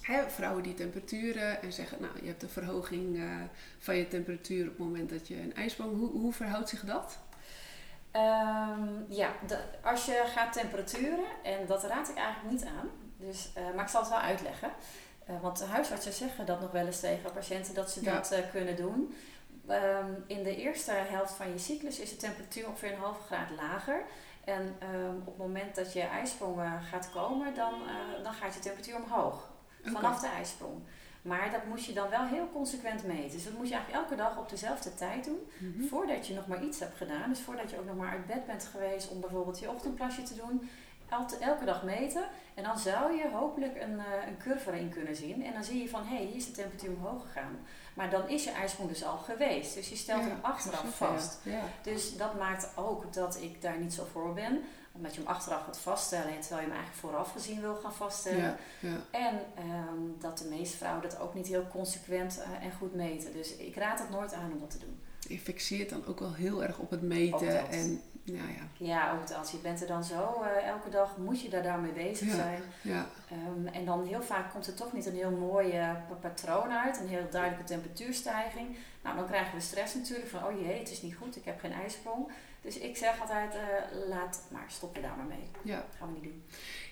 [0.09, 3.23] Hè, vrouwen die temperaturen en zeggen, nou, je hebt een verhoging eh,
[3.79, 5.97] van je temperatuur op het moment dat je een ijsprong.
[5.97, 7.18] Hoe, hoe verhoudt zich dat?
[8.11, 13.51] Ehm, ja, de- als je gaat temperaturen, en dat raad ik eigenlijk niet aan, dus,
[13.55, 14.71] eh, maar ik zal het wel uitleggen.
[15.27, 18.12] Eh, want de huisartsen zeggen dat nog wel eens tegen patiënten dat ze Ja.
[18.14, 19.14] dat kunnen doen.
[19.66, 23.51] Ehm, in de eerste helft van je cyclus is de temperatuur ongeveer een halve graad
[23.57, 24.03] lager.
[24.44, 27.75] En ehm, op het moment dat je ijsprong eh, gaat komen, dan,
[28.23, 29.48] dan gaat je temperatuur omhoog.
[29.83, 30.83] Vanaf de ijsprong.
[31.23, 33.31] Maar dat moet je dan wel heel consequent meten.
[33.33, 35.51] Dus dat moet je eigenlijk elke dag op dezelfde tijd doen.
[35.59, 35.87] Mhm.
[35.87, 38.47] Voordat je nog maar iets hebt gedaan, dus voordat je ook nog maar uit bed
[38.47, 40.71] bent geweest om bijvoorbeeld je ochtendplasje te doen,
[41.09, 42.25] el- elke dag meten.
[42.55, 45.45] En dan zou je hopelijk een, eh, een curve erin kunnen zien.
[45.45, 47.57] En dan zie je van, hé, hey, hier is de temperatuur omhoog gegaan.
[47.99, 49.75] Maar dan is je ijsprong dus al geweest.
[49.75, 51.39] Dus je stelt hem achteraf vast.
[51.83, 54.63] Dus dat maakt ook dat ik daar niet zo voor ben.
[54.93, 56.35] Omdat je hem achteraf gaat vaststellen.
[56.35, 58.43] En terwijl je hem eigenlijk vooraf gezien wil gaan vaststellen.
[58.43, 58.97] Ja, ja.
[59.11, 63.33] En ehm, dat de meeste vrouwen dat ook niet heel consequent eh, en goed meten.
[63.33, 65.01] Dus ik raad het nooit aan om dat te doen.
[65.21, 67.71] Je fixeert dan ook wel heel erg op het meten.
[67.71, 69.51] En ja, ja, Ja, ook dat.
[69.51, 72.35] Je bent er dan zo eh, elke dag, moet je daar daarmee bezig Ja.
[72.35, 72.62] zijn.
[72.83, 76.14] ja, Ehm, en dan heel vaak komt er toch niet een heel mooi eh, pa-
[76.29, 78.77] patroon uit, een heel duidelijke temperatuurstijging.
[79.03, 81.61] Nou, dan krijgen we stress natuurlijk van, oh jee, het is niet goed, ik heb
[81.61, 82.29] geen ijsprong.
[82.62, 83.61] Dus ik zeg altijd, eh,
[84.09, 85.49] laat maar, stop je daar maar mee.
[85.62, 85.85] ja.
[85.99, 86.43] gaan we niet doen.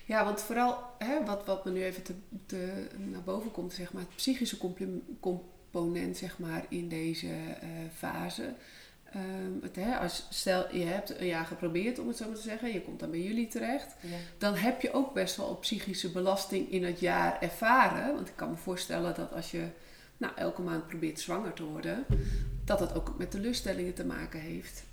[0.05, 2.13] Ja, want vooral hè, wat, wat me nu even te,
[2.45, 4.57] te, naar boven komt, zeg maar, het psychische
[5.19, 7.29] component zeg maar, in deze
[7.95, 8.53] fase.
[9.17, 12.41] Ehm, het, hè, als, stel, je hebt een jaar geprobeerd, om het zo maar te
[12.41, 14.17] zeggen, je komt dan bij jullie terecht, Ja.
[14.37, 18.13] dan heb je ook best wel psychische belasting in het jaar ervaren.
[18.15, 19.67] Want ik kan me voorstellen dat als je
[20.17, 22.05] nou, elke maand probeert zwanger te worden,
[22.65, 24.83] dat dat ook met teleurstellingen te maken heeft.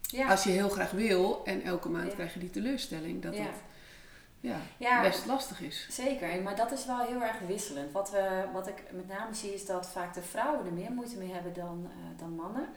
[0.00, 0.28] Ja.
[0.30, 2.14] Als je heel graag wil en elke maand Ja.
[2.14, 3.36] krijg je die teleurstelling, dat
[4.40, 5.00] ja, Ja.
[5.02, 5.86] best lastig is.
[5.90, 7.92] Zeker, maar dat is wel heel erg wisselend.
[7.92, 11.16] Wat, we, wat ik met name zie is dat vaak de vrouwen er meer moeite
[11.18, 12.68] mee hebben dan, eh, dan mannen.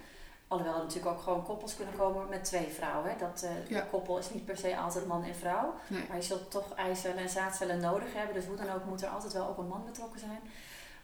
[0.52, 3.10] Alhoewel er natuurlijk ook gewoon koppels kunnen komen met twee vrouwen.
[3.12, 3.18] Hè.
[3.18, 3.80] Dat eh, Ja.
[3.92, 5.74] koppel is niet per se altijd man en vrouw.
[5.88, 6.06] Nee.
[6.08, 8.34] Maar je zult toch eicellen en zaadcellen nodig hebben.
[8.34, 10.40] Dus hoe dan ook moet er altijd wel ook een man betrokken zijn.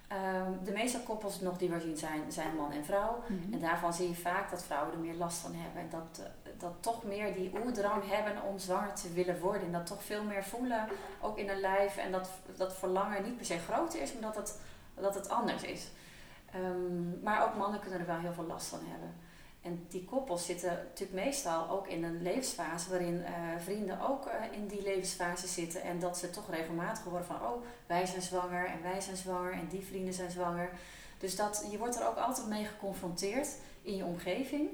[0.08, 3.24] Ehm, de meeste koppels nog die we zien zijn, zijn man en vrouw.
[3.28, 3.54] Mhm.
[3.54, 5.82] En daarvan zie je vaak dat vrouwen er meer last van hebben.
[5.82, 9.62] En dat, eh, dat toch meer die oerdrang hebben om zwanger te willen worden.
[9.62, 10.88] En dat toch veel meer voelen,
[11.22, 11.98] ook in hun lijf.
[11.98, 14.60] En dat, dat verlangen niet per se groter is, maar dat het,
[14.94, 15.88] dat het anders is.
[16.52, 19.26] Ehm, maar ook mannen kunnen er wel heel veel last van hebben.
[19.68, 24.52] En die koppels zitten natuurlijk meestal ook in een levensfase waarin eh, vrienden ook eh,
[24.52, 25.82] in die levensfase zitten.
[25.82, 29.52] En dat ze toch regelmatig horen van, oh, wij zijn zwanger en wij zijn zwanger
[29.54, 30.70] en die vrienden zijn zwanger.
[31.20, 33.48] Dus dat, je wordt er ook altijd mee geconfronteerd
[33.82, 34.70] in je omgeving.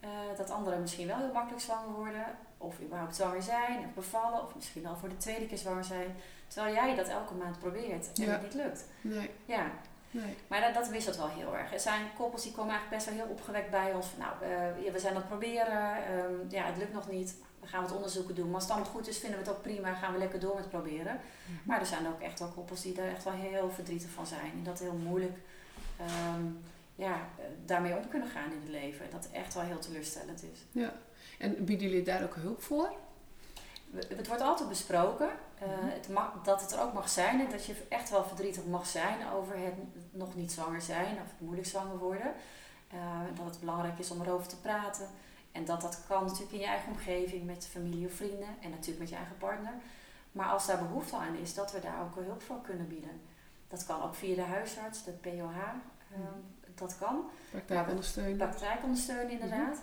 [0.00, 2.24] eh, dat anderen misschien wel heel makkelijk zwanger worden.
[2.58, 4.42] Of überhaupt zwanger zijn of bevallen.
[4.44, 6.16] Of misschien al voor de tweede keer zwanger zijn.
[6.48, 8.30] Terwijl jij dat elke maand probeert en Ja.
[8.30, 8.84] het niet lukt.
[9.00, 9.70] Nee, Ja,
[10.10, 10.34] nee.
[10.46, 11.72] maar dat, dat wisselt wel heel erg.
[11.72, 14.06] Er zijn koppels die komen eigenlijk best wel heel opgewekt bij ons.
[14.06, 16.04] Van, nou, eh, ja, we zijn aan het proberen.
[16.06, 17.34] ehm, ja, het lukt nog niet.
[17.60, 18.46] We gaan wat onderzoeken doen.
[18.46, 19.94] Maar als het allemaal goed is, vinden we het ook prima.
[19.94, 21.20] Gaan we lekker door met proberen.
[21.62, 24.50] Maar er zijn ook echt wel koppels die er echt wel heel verdrietig van zijn.
[24.52, 25.38] En dat heel moeilijk
[25.96, 26.44] ehm,
[26.94, 27.28] ja,
[27.64, 29.10] daarmee om kunnen gaan in het leven.
[29.10, 30.64] Dat echt wel heel teleurstellend is.
[30.72, 30.92] Ja.
[31.38, 32.92] En bieden jullie daar ook hulp voor?
[33.96, 35.86] Het wordt altijd besproken eh, Mhm.
[35.88, 38.86] het mag, dat het er ook mag zijn en dat je echt wel verdrietig mag
[38.86, 39.74] zijn over het
[40.10, 42.32] nog niet zwanger zijn of het moeilijk zwanger worden.
[42.90, 42.98] Eh,
[43.34, 45.08] dat het belangrijk is om erover te praten.
[45.52, 48.98] En dat dat kan natuurlijk in je eigen omgeving met familie of vrienden en natuurlijk
[48.98, 49.72] met je eigen partner.
[50.32, 53.20] Maar als daar behoefte aan is, dat we daar ook wel hulp voor kunnen bieden.
[53.68, 55.56] Dat kan ook via de huisarts, de POH.
[56.12, 56.18] eh,
[56.74, 57.30] Dat kan.
[57.50, 58.36] Praktijk ondersteunen?
[58.36, 59.78] Praktijk ondersteunen inderdaad.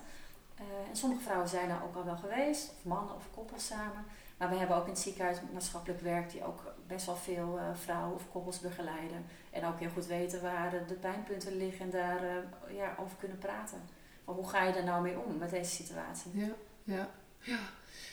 [0.56, 4.06] Eh, en sommige vrouwen zijn er ook al wel geweest, of mannen of koppels samen.
[4.38, 7.64] Maar we hebben ook in het ziekenhuis maatschappelijk werk die ook best wel veel eh,
[7.74, 9.26] vrouwen of koppels begeleiden.
[9.52, 13.38] En ook heel goed weten waar de pijnpunten liggen en daar eh, ja, over kunnen
[13.38, 13.78] praten.
[14.26, 16.32] Van hoe ga je daar nou mee om met deze situatie?
[16.34, 17.60] Ja, ja, ja.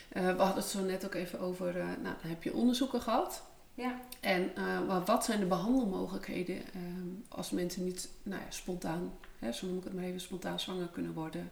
[0.08, 3.42] We hadden het zo net ook even over, nou, dan heb je onderzoeken gehad.
[3.74, 4.52] Ja, En
[4.86, 9.78] maar wat zijn de behandelmogelijkheden ehm, als mensen niet nou ja, spontaan, hè, zo noem
[9.78, 11.50] ik het maar even, spontaan zwanger kunnen worden?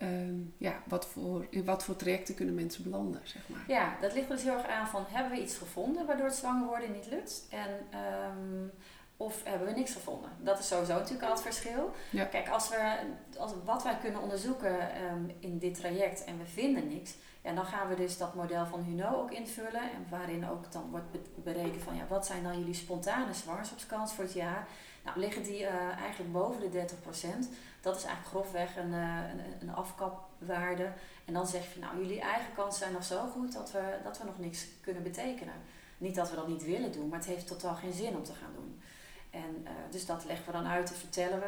[0.00, 3.64] Ehm, ja, wat voor, in wat voor trajecten kunnen mensen belanden, zeg maar?
[3.66, 6.34] ja, dat ligt er dus heel erg aan van hebben we iets gevonden waardoor het
[6.34, 7.46] zwanger worden niet lukt?
[7.50, 8.68] En ehm,
[9.16, 10.30] Of hebben we niks gevonden?
[10.38, 11.92] Dat is sowieso natuurlijk al het verschil.
[12.10, 12.24] Ja.
[12.24, 12.96] Kijk, als we,
[13.38, 17.64] als, wat wij kunnen onderzoeken ehm, in dit traject en we vinden niks, ja, dan
[17.64, 19.82] gaan we dus dat model van Huno ook invullen.
[19.82, 24.12] En waarin ook dan wordt be- berekend van ja, wat zijn dan jullie spontane zwangerschapskans
[24.12, 24.66] voor het jaar?
[25.04, 27.48] Nou, liggen die eh, eigenlijk boven de 30%
[27.80, 30.92] Dat is eigenlijk grofweg een, eh, een, een afkapwaarde.
[31.24, 34.18] En dan zeg je nou, jullie eigen kansen zijn nog zo goed dat we, dat
[34.18, 35.54] we nog niks kunnen betekenen.
[35.98, 38.32] Niet dat we dat niet willen doen, maar het heeft totaal geen zin om te
[38.32, 38.80] gaan doen.
[39.30, 41.46] En eh, dus dat leggen we dan uit en vertellen we.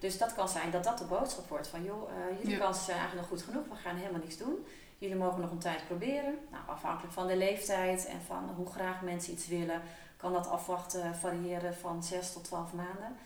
[0.00, 2.58] Dus dat kan zijn dat dat de boodschap wordt van joh, jullie Ja.
[2.64, 4.66] kansen zijn eigenlijk nog goed genoeg, we gaan helemaal niks doen.
[4.98, 6.38] Jullie mogen nog een tijd proberen.
[6.50, 9.82] Nou, afhankelijk van de leeftijd en van hoe graag mensen iets willen,
[10.16, 13.16] kan dat afwachten variëren van 6 tot 12 maanden.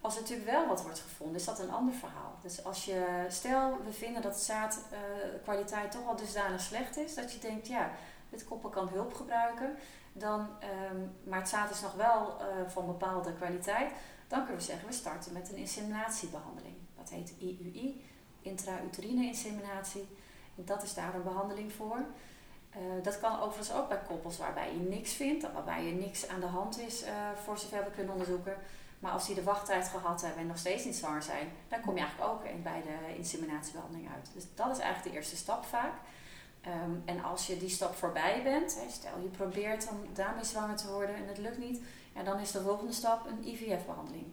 [0.00, 2.38] Als er natuurlijk wel wat wordt gevonden, is dat een ander verhaal.
[2.42, 7.38] Dus als je, stel we vinden dat zaadkwaliteit toch al dusdanig slecht is, dat je
[7.38, 7.90] denkt, ja,
[8.30, 9.76] dit koppel kan hulp gebruiken,
[10.12, 13.90] dan, ehm, maar het zaad is nog wel eh, van bepaalde kwaliteit,
[14.28, 16.76] dan kunnen we zeggen, we starten met een inseminatiebehandeling.
[16.96, 18.04] Dat heet IUI,
[18.42, 20.08] intrauterine inseminatie.
[20.64, 22.00] Dat is daar een behandeling voor.
[22.70, 26.40] Eh, dat kan overigens ook bij koppels waarbij je niks vindt, waarbij je niks aan
[26.40, 27.12] de hand is, eh,
[27.44, 28.56] voor zover we kunnen onderzoeken.
[28.98, 31.94] Maar als die de wachttijd gehad hebben en nog steeds niet zwanger zijn, dan kom
[31.94, 34.30] je eigenlijk ook bij de inseminatiebehandeling uit.
[34.34, 35.92] Dus dat is eigenlijk de eerste stap vaak.
[36.60, 40.76] Ehm, en als je die stap voorbij bent, hè, stel je probeert dan daarmee zwanger
[40.76, 41.80] te worden en het lukt niet,
[42.14, 44.26] ja, dan is de volgende stap een IVF-behandeling.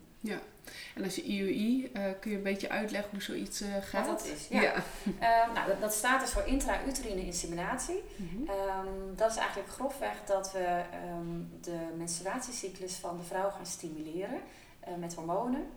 [0.95, 4.05] En als je IUI, eh, kun je een beetje uitleggen hoe zoiets eh, gaat?
[4.05, 4.61] dat is, ja.
[4.61, 4.73] ja.
[5.19, 8.03] Ehm, nou, dat, dat staat dus voor intrauterine inseminatie.
[8.47, 14.39] Ehm, dat is eigenlijk grofweg dat we ehm, de menstruatiecyclus van de vrouw gaan stimuleren
[14.79, 15.67] eh, met hormonen.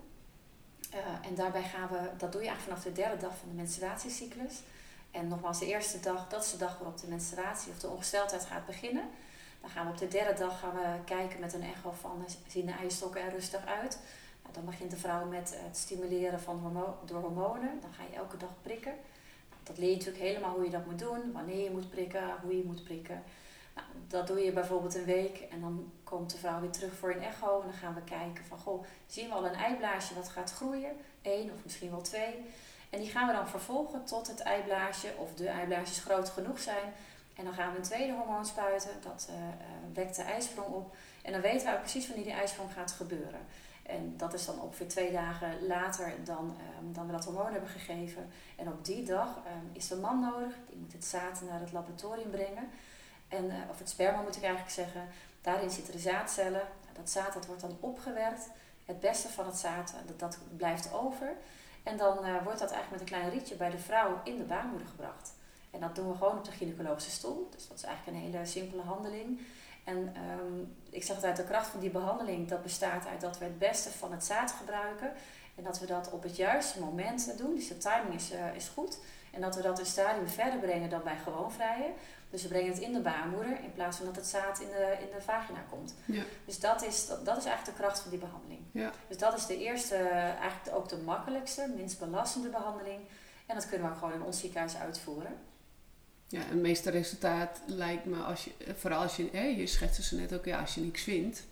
[1.22, 4.60] En daarbij gaan we, dat doe je eigenlijk vanaf de derde dag van de menstruatiecyclus.
[5.10, 8.44] En nogmaals, de eerste dag, dat is de dag waarop de menstruatie of de ongesteldheid
[8.44, 9.04] gaat beginnen.
[9.60, 12.66] Dan gaan we op de derde dag gaan we kijken met een echo van zien
[12.66, 13.98] de eierstokken er rustig uit.
[14.48, 17.80] Nou, dan begint de vrouw met het stimuleren van door hormonen.
[17.80, 18.94] Dan ga je elke dag prikken.
[19.62, 22.56] Dat leer je natuurlijk helemaal hoe je dat moet doen, wanneer je moet prikken, hoe
[22.56, 23.22] je moet prikken.
[23.74, 27.10] Nou, dat doe je bijvoorbeeld een week en dan komt de vrouw weer terug voor
[27.10, 27.60] een echo.
[27.60, 30.96] En dan gaan we kijken van, goh, zien we al een eiblaasje wat gaat groeien?
[31.22, 32.44] Eén of misschien wel twee.
[32.90, 36.92] En die gaan we dan vervolgen tot het eiblaasje of de eiblaasjes groot genoeg zijn.
[37.34, 39.48] En dan gaan we een tweede hormoon spuiten, dat eh, eh,
[39.94, 40.96] wekt de ijsprong op.
[41.22, 43.40] En dan weten we precies wanneer die ijsprong gaat gebeuren.
[43.88, 47.70] En dat is dan ongeveer twee dagen later dan, ehm, dan we dat hormoon hebben
[47.70, 48.30] gegeven.
[48.56, 51.72] En op die dag ehm, is de man nodig, die moet het zaad naar het
[51.72, 52.68] laboratorium brengen.
[53.28, 55.08] En, eh, of het sperma moet ik eigenlijk zeggen.
[55.40, 56.66] Daarin zitten de zaadcellen.
[56.82, 58.48] Nou, Dat zaad dat wordt dan opgewerkt.
[58.84, 61.36] Het beste van het zaad, eh, dat, dat blijft over.
[61.82, 64.44] En dan eh, wordt dat eigenlijk met een klein rietje bij de vrouw in de
[64.44, 65.32] baarmoeder gebracht.
[65.70, 67.48] En dat doen we gewoon op de gynaecologische stoel.
[67.50, 69.40] Dus dat is eigenlijk een hele simpele handeling.
[69.88, 73.44] En ehm, ik zeg altijd, de kracht van die behandeling, dat bestaat uit dat we
[73.44, 75.12] het beste van het zaad gebruiken.
[75.54, 77.54] En dat we dat op het juiste moment doen.
[77.54, 78.98] Dus de timing is, eh, is goed.
[79.32, 81.92] En dat we dat een stadium verder brengen dan bij gewoon vrijen.
[82.30, 84.96] Dus we brengen het in de baarmoeder in plaats van dat het zaad in de,
[85.00, 85.94] in de vagina komt.
[86.04, 86.22] Ja.
[86.44, 88.60] Dus dat is, dat, dat is eigenlijk de kracht van die behandeling.
[88.72, 88.90] Ja.
[89.08, 89.96] Dus dat is de eerste,
[90.40, 93.00] eigenlijk ook de makkelijkste, minst belastende behandeling.
[93.46, 95.36] En dat kunnen we ook gewoon in ons ziekenhuis uitvoeren.
[96.30, 100.16] Ja, het meeste resultaat lijkt me, als je, vooral als je, hè, je schetste ze
[100.16, 101.44] net ook, ja, als je niks vindt,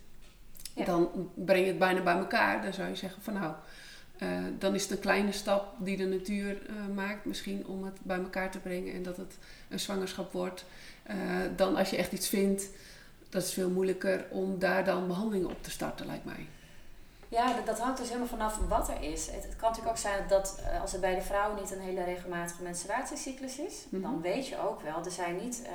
[0.75, 0.85] Ja.
[0.85, 2.62] dan breng je het bijna bij elkaar.
[2.62, 3.55] Dan zou je zeggen van nou,
[4.19, 7.99] eh, dan is het een kleine stap die de natuur eh, maakt misschien om het
[8.03, 10.65] bij elkaar te brengen en dat het een zwangerschap wordt.
[11.03, 11.17] Eh,
[11.57, 12.69] dan als je echt iets vindt,
[13.29, 16.47] dat is veel moeilijker om daar dan behandelingen op te starten, lijkt mij.
[17.29, 19.27] Ja, dat, dat hangt dus helemaal vanaf wat er is.
[19.27, 21.81] Het, het kan natuurlijk ook zijn dat eh, als er bij de vrouw niet een
[21.81, 24.03] hele regelmatige menstruatiecyclus is, Mhm.
[24.03, 25.73] dan weet je ook wel, er zijn niet eh,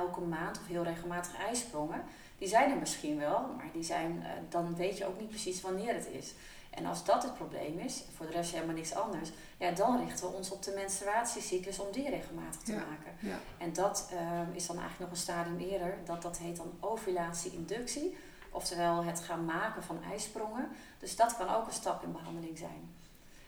[0.00, 2.02] elke maand of heel regelmatig ijsprongen.
[2.38, 5.60] Die zijn er misschien wel, maar die zijn, eh, dan weet je ook niet precies
[5.60, 6.34] wanneer het is.
[6.70, 10.30] En als dat het probleem is, voor de rest helemaal niks anders, ja, dan richten
[10.30, 12.78] we ons op de menstruatiecyclus om die regelmatig te Ja.
[12.78, 13.12] maken.
[13.18, 13.36] Ja.
[13.58, 14.08] En dat
[14.52, 18.16] is dan eigenlijk nog een stadium eerder, dat, dat heet dan ovulatie-inductie.
[18.52, 20.68] Oftewel het gaan maken van ijsprongen.
[20.98, 22.94] Dus dat kan ook een stap in behandeling zijn.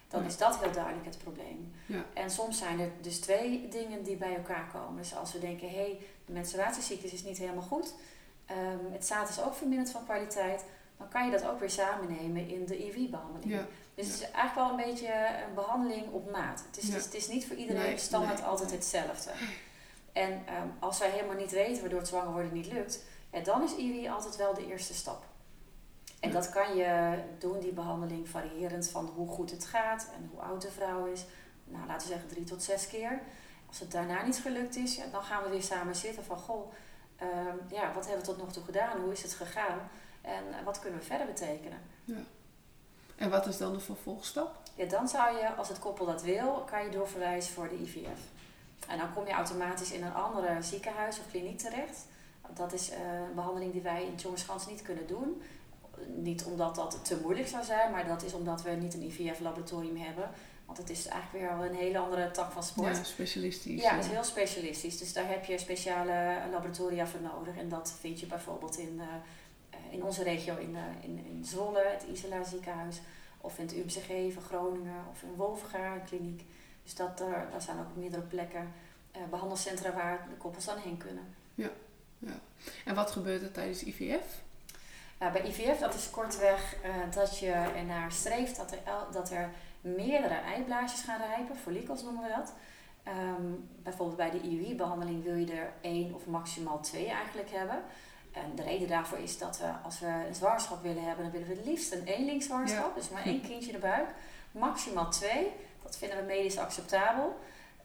[0.09, 0.29] Dan Ja.
[0.29, 1.73] is dat heel duidelijk het probleem.
[1.87, 2.05] Ja.
[2.14, 4.97] En soms zijn er dus twee dingen die bij elkaar komen.
[5.03, 7.95] Dus als we denken, hé, hey, de menstruatiecyclus is niet helemaal goed.
[8.47, 10.64] ehm, het zaad is ook verminderd van kwaliteit.
[10.99, 13.51] Dan kan je dat ook weer samen nemen in de IV-behandeling.
[13.53, 13.67] Ja.
[13.95, 15.12] Dus het is eigenlijk wel een beetje
[15.49, 16.64] een behandeling op maat.
[16.67, 16.95] Het is, Ja.
[16.95, 18.47] het is, niet voor iedereen Nee, standaard nee.
[18.47, 19.31] altijd hetzelfde.
[20.12, 23.62] En ehm, als wij helemaal niet weten waardoor het zwanger worden niet lukt, ja, dan
[23.62, 25.25] is IWI altijd wel de eerste stap.
[26.20, 30.40] En dat kan je doen, die behandeling, variërend van hoe goed het gaat en hoe
[30.40, 31.25] oud de vrouw is.
[31.64, 33.23] Nou, laten we zeggen drie tot zes keer.
[33.66, 36.73] Als het daarna niet gelukt is, ja, dan gaan we weer samen zitten van, goh,
[37.16, 39.01] ehm, ja, wat hebben we tot nog toe gedaan?
[39.01, 39.79] Hoe is het gegaan?
[40.20, 41.79] En eh, wat kunnen we verder betekenen?
[42.05, 42.23] Ja.
[43.16, 44.61] En wat is dan de vervolgstap?
[44.75, 48.20] Ja, dan zou je, als het koppel dat wil, kan je doorverwijzen voor de IVF.
[48.88, 52.07] En dan kom je automatisch in een andere ziekenhuis of kliniek terecht.
[52.55, 55.43] Dat is een behandeling die wij in Tjongerschans niet kunnen doen.
[56.07, 59.97] Niet omdat dat te moeilijk zou zijn, maar dat is omdat we niet een IVF-laboratorium
[59.97, 60.31] hebben.
[60.67, 62.97] Want het is eigenlijk weer een hele andere tak van sport.
[62.97, 63.83] Ja, specialistisch.
[63.83, 64.99] Ja, het is heel specialistisch.
[64.99, 67.57] Dus daar heb je speciale laboratoria voor nodig.
[67.57, 69.05] En dat vind je bijvoorbeeld in, uh,
[69.90, 73.01] in onze regio in, uh, in, in Zwolle, het Isela ziekenhuis.
[73.40, 75.05] Of in het UMCG van Groningen.
[75.11, 76.45] Of in Wolfgaar, een kliniek.
[76.83, 78.73] Dus dat, daar, daar zijn ook meerdere plekken,
[79.17, 81.25] uh, behandelcentra waar de koppels dan heen kunnen.
[81.55, 81.71] Ja,
[82.27, 82.39] ja.
[82.85, 84.43] En wat gebeurt er tijdens IVF?
[85.23, 88.79] Uh, bij IVF, dat is kortweg uh, dat je ernaar streeft dat er,
[89.13, 92.53] dat er meerdere eiblaasjes gaan rijpen, follicels noemen we dat.
[93.09, 97.83] Um, bijvoorbeeld bij de IUI-behandeling wil je er één of maximaal twee eigenlijk hebben.
[98.33, 101.49] En de reden daarvoor is dat we, als we een zwangerschap willen hebben, dan willen
[101.49, 103.01] we het liefst een eenlingszwangerschap, ja.
[103.01, 104.09] dus maar één kindje in de buik.
[104.53, 107.39] Maximaal twee, dat vinden we medisch acceptabel.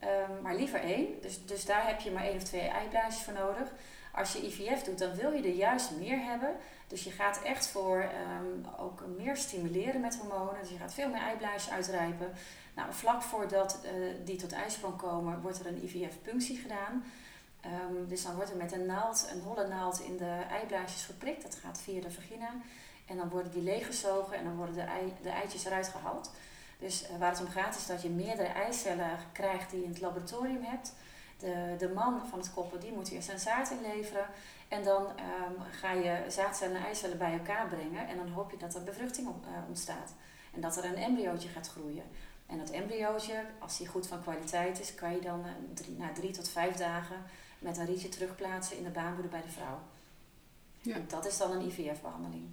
[0.04, 3.34] Um, maar liever één, dus, dus daar heb je maar één of twee eiblaasjes voor
[3.34, 3.72] nodig.
[4.20, 6.56] Als je IVF doet, dan wil je er juist meer hebben.
[6.88, 8.10] Dus je gaat echt voor
[8.42, 10.62] um, ook meer stimuleren met hormonen.
[10.62, 12.32] Dus je gaat veel meer eiblaasjes uitrijpen.
[12.76, 13.92] Nou, vlak voordat uh,
[14.26, 17.04] die tot ijsprong komen, wordt er een IVF-punctie gedaan.
[17.66, 21.42] Um, dus dan wordt er met een naald, een holle naald in de eiblaasjes geprikt.
[21.44, 22.50] Dat gaat via de vagina.
[23.06, 26.32] En dan worden die leeggezogen en dan worden de, ei, de eitjes eruit gehaald.
[26.80, 29.92] Dus uh, waar het om gaat is dat je meerdere eicellen krijgt die je in
[29.92, 30.94] het laboratorium hebt.
[31.40, 34.26] De, de man van het koppel die moet eerst een zaad inleveren.
[34.68, 38.08] En dan um, ga je zaadcellen en eicellen bij elkaar brengen.
[38.08, 40.14] En dan hoop je dat er bevruchting op, uh, ontstaat.
[40.54, 42.04] En dat er een embryootje gaat groeien.
[42.46, 46.14] En dat embryootje, als die goed van kwaliteit is, kan je dan uh, drie, na
[46.14, 47.24] drie tot vijf dagen
[47.60, 49.80] met een rietje terugplaatsen in de baarmoeder bij de vrouw.
[50.82, 50.96] Ja.
[50.96, 52.50] En dat is dan een IVF-behandeling.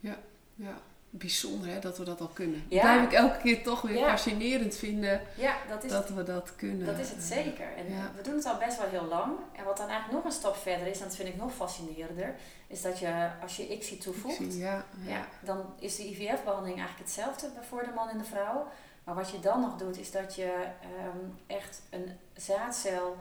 [0.00, 0.18] Ja,
[0.54, 2.64] ja bijzonder hè, dat we dat al kunnen.
[2.68, 2.82] Ja.
[2.82, 4.08] Dat blijf ik elke keer toch weer ja.
[4.08, 6.86] fascinerend vinden ja, dat, is dat we dat kunnen.
[6.86, 7.66] Dat is het zeker.
[7.76, 8.12] En ja.
[8.16, 9.32] we doen het al best wel heel lang.
[9.52, 12.34] En wat dan eigenlijk nog een stap verder is, en dat vind ik nog fascinerender,
[12.66, 15.26] is dat je als je ICSI toevoegt, ICSI, ja, ja.
[15.40, 18.66] dan is de IVF-behandeling eigenlijk hetzelfde voor de man en de vrouw.
[19.04, 20.66] Maar wat je dan nog doet, is dat je
[21.14, 23.16] um, echt een zaadcel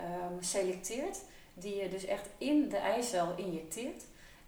[0.00, 1.18] um, selecteert,
[1.54, 4.02] die je dus echt in de eicel injecteert.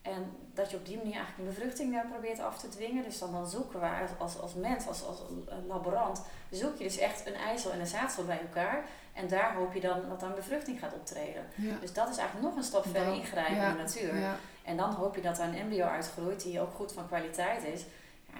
[0.04, 3.04] En dat je op die manier eigenlijk een bevruchting probeert af te dwingen.
[3.04, 3.86] Dus dan, dan zoeken we
[4.18, 5.18] als, als mens, als, als
[5.66, 8.84] laborant, zoek je dus echt een eicel en een zaadcel bij elkaar.
[9.12, 11.46] En daar hoop je dan dat dan bevruchting gaat optreden.
[11.54, 11.74] Ja.
[11.80, 13.68] Dus dat is eigenlijk nog een stap verder ingrijpen ja.
[13.68, 14.16] in de natuur.
[14.18, 14.36] Ja.
[14.64, 17.84] En dan hoop je dat er een embryo uitgroeit die ook goed van kwaliteit is.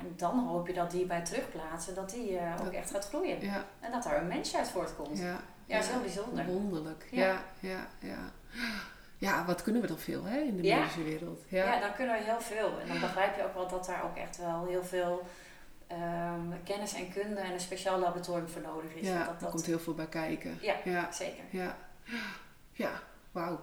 [0.01, 3.41] en dan hoop je dat die bij terugplaatsen, dat die uh, ook echt gaat groeien.
[3.81, 5.19] En dat daar een mens uit voortkomt.
[5.19, 6.47] Ja, ja, zo bijzonder.
[6.47, 7.07] Wonderlijk.
[7.11, 7.87] ja, ja.
[7.99, 8.33] ja
[9.19, 10.77] ja, wat kunnen we dan veel hè, in de ja.
[10.77, 11.43] medische wereld?
[11.49, 11.65] Ja.
[11.65, 12.81] ja, dan kunnen we heel veel.
[12.81, 15.23] En dan begrijp je ook wel dat daar ook echt wel heel veel
[15.93, 19.09] um, kennis en kunde en een speciaal laboratorium voor nodig is.
[19.09, 20.59] Ja, dat, dat komt heel veel bij kijken.
[20.61, 21.13] Ja, ja.
[21.13, 21.45] zeker.
[21.51, 21.77] Ja,
[22.73, 22.91] ja
[23.35, 23.61] wauw.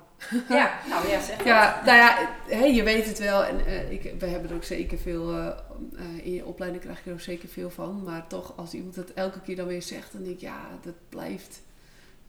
[0.49, 3.45] Ja, nou ja, zeg Ja, nou ja, hey, je weet het wel.
[3.45, 5.47] En uh, ik, we hebben er ook zeker veel, uh,
[5.93, 8.03] uh, in je opleiding krijg je er ook zeker veel van.
[8.03, 10.95] Maar toch, als iemand het elke keer dan weer zegt, dan denk ik, ja, dat
[11.09, 11.61] blijft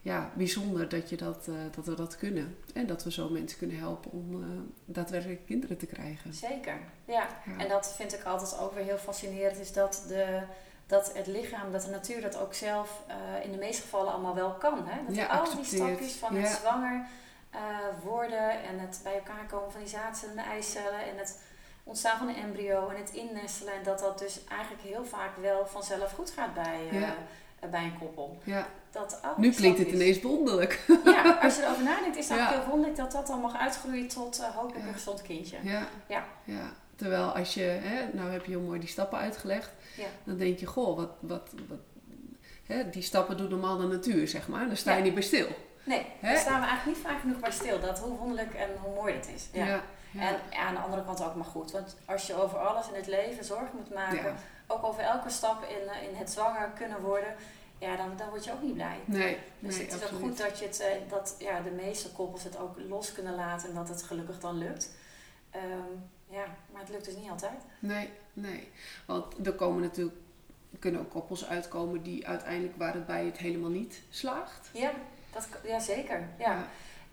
[0.03, 2.57] ja, bijzonder dat, je dat, uh, dat we dat kunnen.
[2.73, 4.45] En dat we zo mensen kunnen helpen om uh,
[4.85, 6.33] daadwerkelijk kinderen te krijgen.
[6.33, 7.27] Zeker, ja.
[7.45, 7.57] ja.
[7.57, 9.59] En dat vind ik altijd ook weer heel fascinerend.
[9.59, 10.41] Is dat, de,
[10.87, 14.35] dat het lichaam, dat de natuur dat ook zelf uh, in de meeste gevallen allemaal
[14.35, 14.87] wel kan.
[14.87, 15.05] Hè?
[15.05, 17.05] Dat ja, al die stapjes van het zwanger
[18.03, 21.41] worden en het bij elkaar komen van die zaadcellen en de eicellen en het
[21.83, 23.73] ontstaan van een embryo en het innestelen.
[23.73, 27.15] En dat dat dus eigenlijk heel vaak wel vanzelf goed gaat bij, ja.
[27.71, 28.37] Bij een koppel.
[28.43, 28.67] Ja.
[28.91, 30.79] Dat, oh, nu klinkt het ineens wonderlijk.
[31.05, 32.49] Ja, als je erover nadenkt is het ja.
[32.49, 34.87] heel wonderlijk dat dat dan mag uitgroeien tot uh, hopelijk ja.
[34.87, 35.57] een gezond kindje.
[35.63, 35.87] Ja.
[36.07, 36.25] ja.
[36.43, 36.71] ja.
[36.95, 40.05] Terwijl als je, hè, nou heb je heel mooi die stappen uitgelegd, ja.
[40.23, 41.79] dan denk je, goh, wat, wat, wat
[42.65, 44.67] hè, die stappen doet normaal de natuur, zeg maar.
[44.67, 45.47] Dan sta je niet bij stil.
[45.83, 47.79] Nee, daar staan we eigenlijk niet vaak genoeg bij stil.
[47.79, 49.49] Dat hoe wonderlijk en hoe mooi dat is.
[49.51, 49.81] Ja.
[50.19, 51.71] En aan de andere kant ook maar goed.
[51.71, 54.35] Want als je over alles in het leven zorg moet maken,
[54.67, 57.35] ook over elke stap in, eh, in het zwanger kunnen worden,
[57.77, 58.99] ja, dan, dan word je ook niet blij.
[59.05, 60.23] Nee, dus nee, het is absoluut.
[60.23, 63.35] ook goed dat, je het, uh, dat ja, de meeste koppels het ook los kunnen
[63.35, 64.89] laten en dat het gelukkig dan lukt.
[65.55, 67.61] Um, ja, maar het lukt dus niet altijd.
[67.79, 68.71] Nee, nee.
[69.05, 70.17] Want er komen natuurlijk,
[70.79, 74.69] kunnen ook koppels uitkomen die uiteindelijk waar het bij het helemaal niet slaagt.
[74.73, 74.91] Ja,
[75.31, 76.27] dat, ja zeker.
[76.37, 76.51] Ja.
[76.51, 76.67] ja.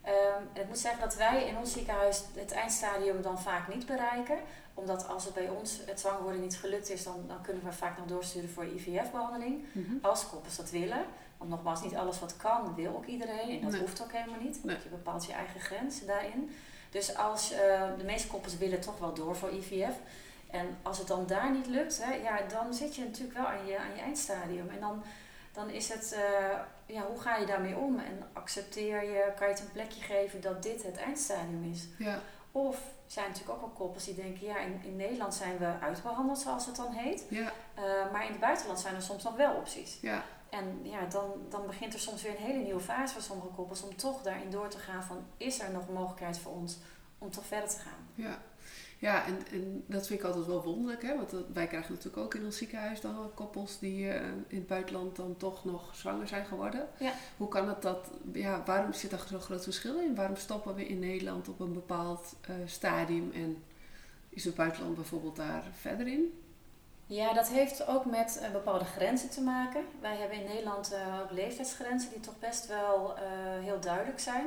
[0.07, 4.39] Um, ik moet zeggen dat wij in ons ziekenhuis het eindstadium dan vaak niet bereiken
[4.81, 7.73] omdat als het bij ons het zwanger worden niet gelukt is, dan, dan kunnen we
[7.73, 9.65] vaak nog doorsturen voor IVF-behandeling.
[9.73, 9.99] Mm -hmm.
[10.03, 11.05] Als koppels dat willen.
[11.37, 13.51] Want nogmaals, niet alles wat kan, wil ook iedereen.
[13.51, 13.81] En dat nee.
[13.81, 14.59] hoeft ook helemaal niet.
[14.62, 16.51] Je bepaalt je eigen grens daarin.
[16.91, 17.59] Dus als uh,
[17.99, 19.95] de meeste koppels willen toch wel door voor IVF.
[20.51, 23.66] En als het dan daar niet lukt, hè, ja, dan zit je natuurlijk wel aan
[23.66, 24.68] je, aan je eindstadium.
[24.68, 25.03] En dan,
[25.53, 27.98] dan is het, uh, ja, hoe ga je daarmee om?
[27.98, 31.88] En accepteer je, kan je het een plekje geven dat dit het eindstadium is?
[31.98, 32.18] Ja.
[32.53, 36.38] Of zijn natuurlijk ook wel koppels die denken, ja, in, in Nederland zijn we uitbehandeld,
[36.38, 37.26] zoals het dan heet.
[37.28, 37.53] Ja.
[37.78, 39.98] Uh, maar in het buitenland zijn er soms nog wel opties.
[40.01, 40.22] Ja.
[40.51, 43.82] En ja, dan, dan begint er soms weer een hele nieuwe fase voor sommige koppels
[43.82, 46.78] om toch daarin door te gaan van, is er nog mogelijkheid voor ons
[47.18, 48.09] om toch verder te gaan?
[48.14, 48.38] Ja.
[49.01, 51.16] Ja, en, en dat vind ik altijd wel wonderlijk, hè?
[51.16, 55.16] want wij krijgen natuurlijk ook in ons ziekenhuis dan koppels die uh, in het buitenland
[55.16, 56.88] dan toch nog zwanger zijn geworden.
[56.98, 57.12] Ja.
[57.36, 60.14] Hoe kan het dat, ja, waarom zit daar zo'n groot verschil in?
[60.14, 63.62] Waarom stoppen we in Nederland op een bepaald uh, stadium en
[64.28, 66.40] is het buitenland bijvoorbeeld daar verder in?
[67.07, 69.84] Ja, dat heeft ook met uh, bepaalde grenzen te maken.
[70.01, 73.14] Wij hebben in Nederland ook leeftijdsgrenzen die toch best wel
[73.61, 74.46] heel duidelijk zijn.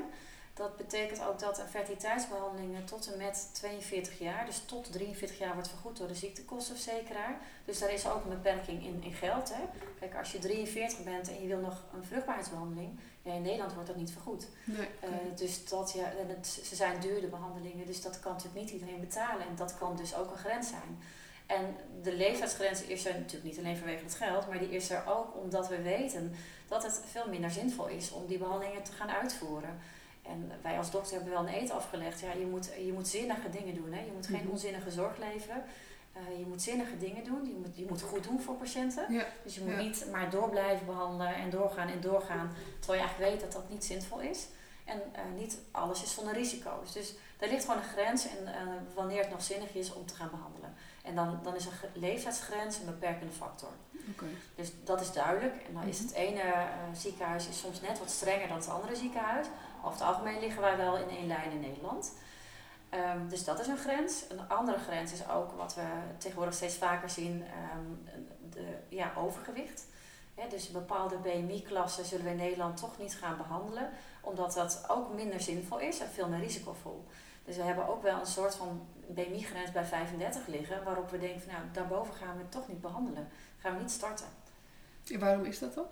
[0.54, 5.54] Dat betekent ook dat een fertiliteitsbehandeling tot en met 42 jaar, dus tot 43 jaar,
[5.54, 7.38] wordt vergoed door de ziektekostenverzekeraar.
[7.66, 9.54] Dus daar is ook een beperking in, in geld.
[9.54, 9.64] Hè.
[10.00, 13.88] Kijk, als je 43 bent en je wil nog een vruchtbaarheidsbehandeling, ja, in Nederland wordt
[13.88, 14.48] dat niet vergoed.
[14.64, 18.32] Nee, uh, dus dat, ja, en het, ze zijn duur de behandelingen, dus dat kan
[18.32, 19.48] natuurlijk niet iedereen betalen.
[19.48, 21.00] En dat kan dus ook een grens zijn.
[21.46, 25.04] En de leeftijdsgrens is er natuurlijk niet alleen vanwege het geld, maar die is er
[25.08, 26.36] ook omdat we weten
[26.68, 29.80] dat het veel minder zinvol is om die behandelingen te gaan uitvoeren.
[30.24, 32.20] En wij als dokter hebben wel een eet afgelegd.
[32.20, 33.94] Ja, je moet, je moet zinnige dingen doen.
[33.94, 34.00] Hè?
[34.06, 34.50] Je moet geen Mhm.
[34.52, 35.64] onzinnige zorg leveren.
[36.18, 37.46] Uh, je moet zinnige dingen doen.
[37.48, 39.14] Je moet, je moet goed doen voor patiënten.
[39.14, 39.26] Ja.
[39.44, 39.78] Dus je moet Ja.
[39.82, 42.52] niet maar door blijven behandelen en doorgaan en doorgaan.
[42.80, 44.48] Terwijl je eigenlijk weet dat dat niet zinvol is.
[44.86, 46.94] En uh, niet alles is zonder risico's.
[46.94, 48.52] Dus daar ligt gewoon een grens en uh,
[48.94, 50.74] wanneer het nog zinnig is om te gaan behandelen.
[51.04, 53.70] En dan, dan is een leeftijdsgrens een beperkende factor.
[54.56, 55.56] Dus dat is duidelijk.
[55.68, 56.08] En dan is Mhm.
[56.08, 59.48] het ene uh, ziekenhuis is soms net wat strenger dan het andere ziekenhuis.
[59.80, 62.14] Over het algemeen liggen wij wel in één lijn in Nederland.
[62.94, 64.24] Um, dus dat is een grens.
[64.30, 65.82] Een andere grens is ook wat we
[66.18, 67.44] tegenwoordig steeds vaker zien,
[67.76, 68.08] um,
[68.50, 69.86] de, ja, overgewicht.
[70.50, 73.90] Dus bepaalde BMI-klassen zullen we in Nederland toch niet gaan behandelen,
[74.22, 77.06] omdat dat ook minder zinvol is en veel meer risicovol.
[77.46, 81.42] Dus we hebben ook wel een soort van BMI-grens bij 35 liggen, waarop we denken,
[81.42, 83.28] van, nou, daarboven gaan we het toch niet behandelen.
[83.64, 84.26] Gaan we niet starten.
[85.12, 85.86] En waarom is dat dan?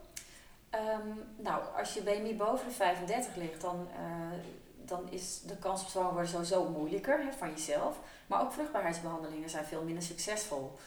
[0.76, 4.38] Um, nou, als je BMI boven de 35 ligt, dan, uh,
[4.86, 8.00] dan is de kans op zwanger worden sowieso moeilijker hè, van jezelf.
[8.28, 10.78] Maar ook vruchtbaarheidsbehandelingen zijn veel minder succesvol.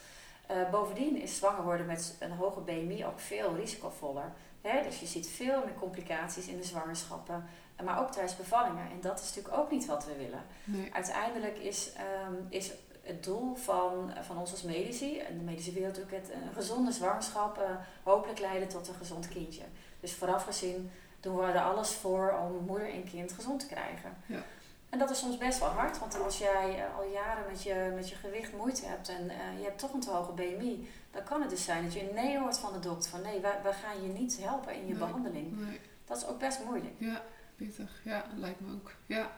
[0.51, 4.31] Uh, bovendien is zwanger worden met een hoge BMI ook veel risicovoller.
[4.61, 4.83] Hè?
[4.83, 7.45] Dus je ziet veel meer complicaties in de zwangerschappen,
[7.83, 8.91] maar ook tijdens bevallingen.
[8.91, 10.43] En dat is natuurlijk ook niet wat we willen.
[10.63, 10.93] Nee.
[10.93, 11.91] Uiteindelijk is,
[12.27, 12.71] um, is
[13.05, 16.91] het doel van, van ons als medici, en de medische wereld ook, het een gezonde
[16.91, 17.63] zwangerschap uh,
[18.03, 19.63] hopelijk leiden tot een gezond kindje.
[19.99, 24.17] Dus vooraf gezien doen we er alles voor om moeder en kind gezond te krijgen.
[24.25, 24.43] Ja.
[24.89, 27.91] En dat is soms best wel hard, want als jij uh, al jaren met je,
[27.95, 31.23] met je gewicht moeite hebt en uh, je hebt toch een te hoge BMI, dan
[31.23, 33.59] kan het dus zijn dat je een nee hoort van de dokter van nee, wij,
[33.63, 34.97] wij gaan je niet helpen in je Nee.
[34.97, 35.67] behandeling.
[35.67, 35.79] Nee.
[36.05, 36.93] Dat is ook best moeilijk.
[36.97, 37.21] Ja,
[37.55, 38.01] pittig.
[38.03, 38.91] Ja, lijkt me ook.
[39.05, 39.31] Ja.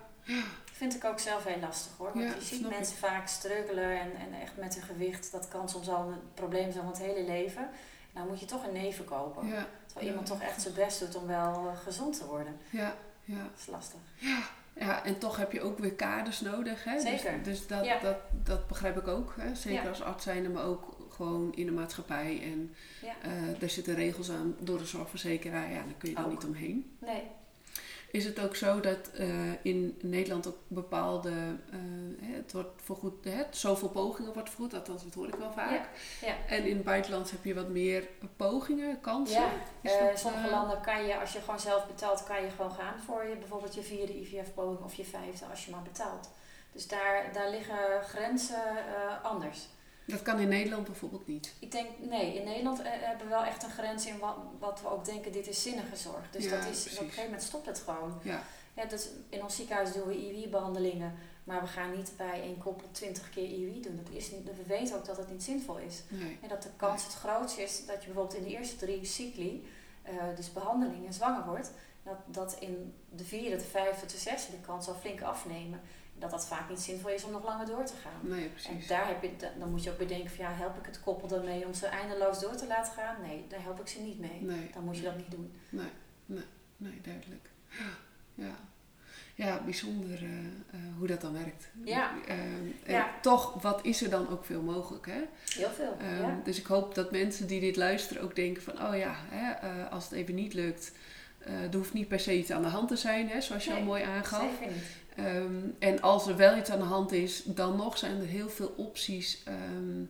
[0.79, 0.87] Ja.
[0.87, 2.11] Vind ik ook zelf heel lastig hoor.
[2.13, 5.31] Want Ja, je ziet mensen vaak struggelen en, en echt met hun gewicht.
[5.31, 7.69] Dat kan soms al een probleem zijn van het hele leven.
[8.13, 9.47] Nou moet je toch een nee verkopen.
[9.47, 9.65] Ja.
[9.85, 12.57] Terwijl Ja, iemand toch echt zijn best doet om wel uh, gezond te worden.
[12.69, 12.95] Ja.
[13.23, 13.37] Ja.
[13.41, 13.99] Dat is lastig.
[14.73, 16.83] Ja, en toch heb je ook weer kaders nodig.
[16.83, 16.99] Hè?
[16.99, 17.43] Zeker.
[17.43, 17.99] Dus, dus dat, Ja.
[17.99, 19.33] dat, dat begrijp ik ook.
[19.37, 19.55] Hè?
[19.55, 19.89] Zeker Ja.
[19.89, 22.41] als arts zijnde, maar ook gewoon in de maatschappij.
[22.43, 23.13] En Ja.
[23.21, 25.69] eh, daar zitten regels aan door de zorgverzekeraar.
[25.71, 26.97] Ja, daar kun je dan niet omheen.
[26.99, 27.23] Nee.
[28.11, 29.27] Is het ook zo dat eh,
[29.61, 31.77] in Nederland ook bepaalde, eh,
[32.19, 35.89] het wordt vergoed, hè, zoveel pogingen wordt vergoed, althans dat hoor ik wel vaak.
[36.21, 36.35] Ja, ja.
[36.47, 39.41] En in het buitenland heb je wat meer pogingen, kansen.
[39.41, 39.51] Ja,
[39.81, 42.99] dat, in sommige landen kan je, als je gewoon zelf betaalt, kan je gewoon gaan
[43.05, 46.29] voor je, bijvoorbeeld je vierde IVF-poging of je vijfde, als je maar betaalt.
[46.71, 49.67] Dus daar, daar liggen grenzen uh, anders.
[50.07, 51.53] Dat kan in Nederland bijvoorbeeld niet.
[51.59, 54.81] Ik denk, nee, in Nederland uh, hebben we wel echt een grens in wat, wat
[54.81, 56.31] we ook denken, dit is zinnige zorg.
[56.31, 58.19] Dus Ja, dat is, op een gegeven moment stopt het gewoon.
[58.23, 58.43] Ja,
[58.73, 62.87] Ja, dus in ons ziekenhuis doen we IUI-behandelingen, maar we gaan niet bij één koppel
[62.91, 63.99] twintig keer IUI doen.
[64.03, 66.03] Dat is niet, we weten ook dat het niet zinvol is.
[66.07, 66.37] nee.
[66.41, 69.67] En dat de kans het grootst is dat je bijvoorbeeld in de eerste drie cycli,
[70.09, 71.71] uh, dus behandelingen, zwanger wordt.
[72.03, 75.81] Dat, dat in de vierde, de vijfde, de zesde de kans al flink afnemen.
[76.19, 78.29] Dat dat vaak niet zinvol is om nog langer door te gaan.
[78.29, 78.87] Nee, En precies.
[78.87, 81.45] daar heb je, dan moet je ook bedenken van ja, help ik het koppel dan
[81.45, 83.15] mee om ze eindeloos door te laten gaan?
[83.21, 84.41] Nee, daar help ik ze niet mee.
[84.41, 85.51] Nee, Dan moet je dat niet doen.
[85.69, 85.89] nee,
[86.25, 86.43] nee,
[86.77, 87.49] nee, duidelijk.
[88.33, 88.55] Ja,
[89.35, 90.47] ja bijzonder uh, uh,
[90.97, 91.67] hoe dat dan werkt.
[91.83, 92.11] Ja.
[92.29, 92.35] Uh,
[92.87, 93.09] Ja.
[93.21, 95.21] toch, wat is er dan ook veel mogelijk, hè?
[95.53, 95.97] Heel veel.
[96.01, 96.39] Um, ja.
[96.43, 100.03] Dus ik hoop dat mensen die dit luisteren ook denken van, oh ja, hè, als
[100.03, 100.91] het even niet lukt,
[101.47, 103.69] uh, er hoeft niet per se iets aan de hand te zijn, hè, zoals je
[103.69, 104.49] Nee, al mooi aangaf.
[104.59, 104.85] Zeker niet.
[105.17, 108.49] Ehm, en als er wel iets aan de hand is, dan nog zijn er heel
[108.49, 110.01] veel opties ehm,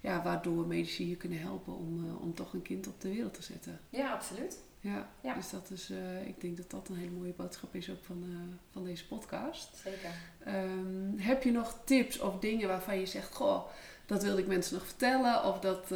[0.00, 3.34] ja, waardoor medici je kunnen helpen om, eh, om toch een kind op de wereld
[3.34, 3.80] te zetten.
[3.90, 4.58] Ja, absoluut.
[4.80, 5.34] Ja, Ja.
[5.34, 8.22] dus dat is, eh, ik denk dat dat een hele mooie boodschap is ook van,
[8.22, 9.76] eh, van deze podcast.
[9.76, 10.10] Zeker.
[10.44, 13.66] Ehm, heb je nog tips of dingen waarvan je zegt, goh,
[14.06, 15.88] dat wilde ik mensen nog vertellen of dat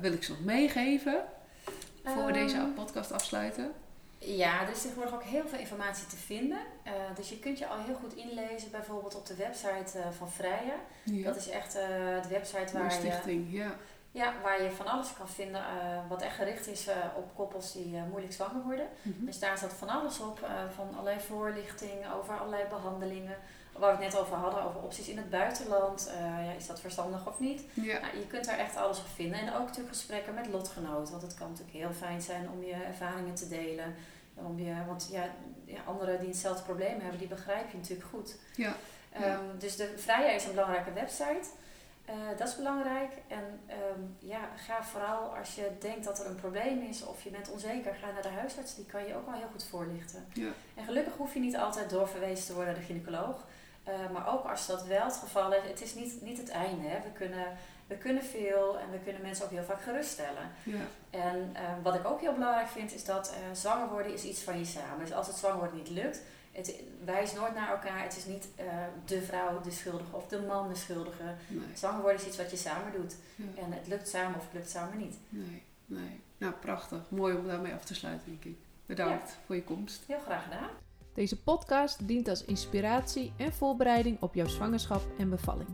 [0.00, 1.24] wil ik ze nog meegeven
[2.04, 3.72] voor we deze podcast afsluiten?
[4.26, 6.58] Ja, er is tegenwoordig ook heel veel informatie te vinden.
[6.82, 10.28] Eh, dus je kunt je al heel goed inlezen, bijvoorbeeld op de website eh, van.
[11.04, 11.82] Ja, Dat is echt eh,
[12.22, 13.74] de website waar je, ja.
[14.10, 15.62] ja, waar je van alles kan vinden
[16.08, 18.88] wat echt gericht is op koppels die moeilijk zwanger worden.
[19.02, 19.24] Mhm.
[19.24, 23.36] Dus daar staat van alles op, van allerlei voorlichting over allerlei behandelingen.
[23.72, 26.10] Waar we het net over hadden, over opties in het buitenland.
[26.20, 27.62] Ja, is dat verstandig of niet?
[27.74, 29.40] Ja, Nou, je kunt daar echt alles op vinden.
[29.40, 31.10] En ook natuurlijk gesprekken met lotgenoten.
[31.10, 33.94] Want het kan natuurlijk heel fijn zijn om je ervaringen te delen.
[34.36, 35.28] Om je, want ja,
[35.86, 38.36] anderen die hetzelfde probleem hebben, die begrijp je natuurlijk goed.
[38.56, 38.76] ja,
[39.22, 41.48] Ehm, dus de Vrija is een belangrijke website.
[42.04, 43.12] Eh, dat is belangrijk.
[43.28, 47.30] En ehm, ja, ga vooral als je denkt dat er een probleem is of je
[47.30, 48.74] bent onzeker, ga naar de huisarts.
[48.74, 50.26] Die kan je ook wel heel goed voorlichten.
[50.32, 50.50] ja.
[50.74, 53.46] En gelukkig hoef je niet altijd doorverwezen te worden naar de gynaecoloog.
[53.84, 56.88] Eh, maar ook als dat wel het geval is, het is niet, niet het einde.
[56.88, 57.00] Hè.
[57.02, 57.46] We, kunnen,
[57.86, 60.50] we kunnen veel en we kunnen mensen ook heel vaak geruststellen.
[60.62, 60.80] ja.
[61.10, 64.40] En eh, wat ik ook heel belangrijk vind, is dat eh, zwanger worden is iets
[64.42, 64.98] van je samen.
[65.04, 66.20] Dus als het zwanger worden niet lukt,
[66.52, 66.74] het
[67.04, 68.02] wijst nooit naar elkaar.
[68.02, 68.64] Het is niet eh,
[69.04, 71.22] de vrouw de schuldige of de man de schuldige.
[71.48, 73.14] Nee, Zwanger worden is iets wat je samen doet.
[73.36, 73.62] ja.
[73.62, 75.16] En het lukt samen of het lukt samen niet.
[75.28, 76.20] nee, nee.
[76.38, 77.00] Nou, prachtig.
[77.08, 78.56] Mooi om daarmee af te sluiten, denk ik.
[78.86, 80.02] Bedankt voor je komst.
[80.06, 80.68] Heel graag gedaan.
[81.14, 85.68] Deze podcast dient als inspiratie en voorbereiding op jouw zwangerschap en bevalling.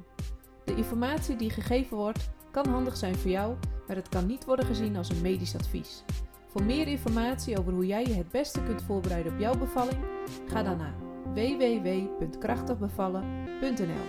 [0.64, 3.56] De informatie die gegeven wordt kan handig zijn voor jou,
[3.86, 6.04] maar het kan niet worden gezien als een medisch advies.
[6.48, 10.04] Voor meer informatie over hoe jij je het beste kunt voorbereiden op jouw bevalling,
[10.46, 10.94] ga dan naar
[11.34, 14.06] www.krachtigbevallen.nl,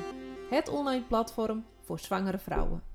[0.50, 2.93] het online platform voor zwangere vrouwen.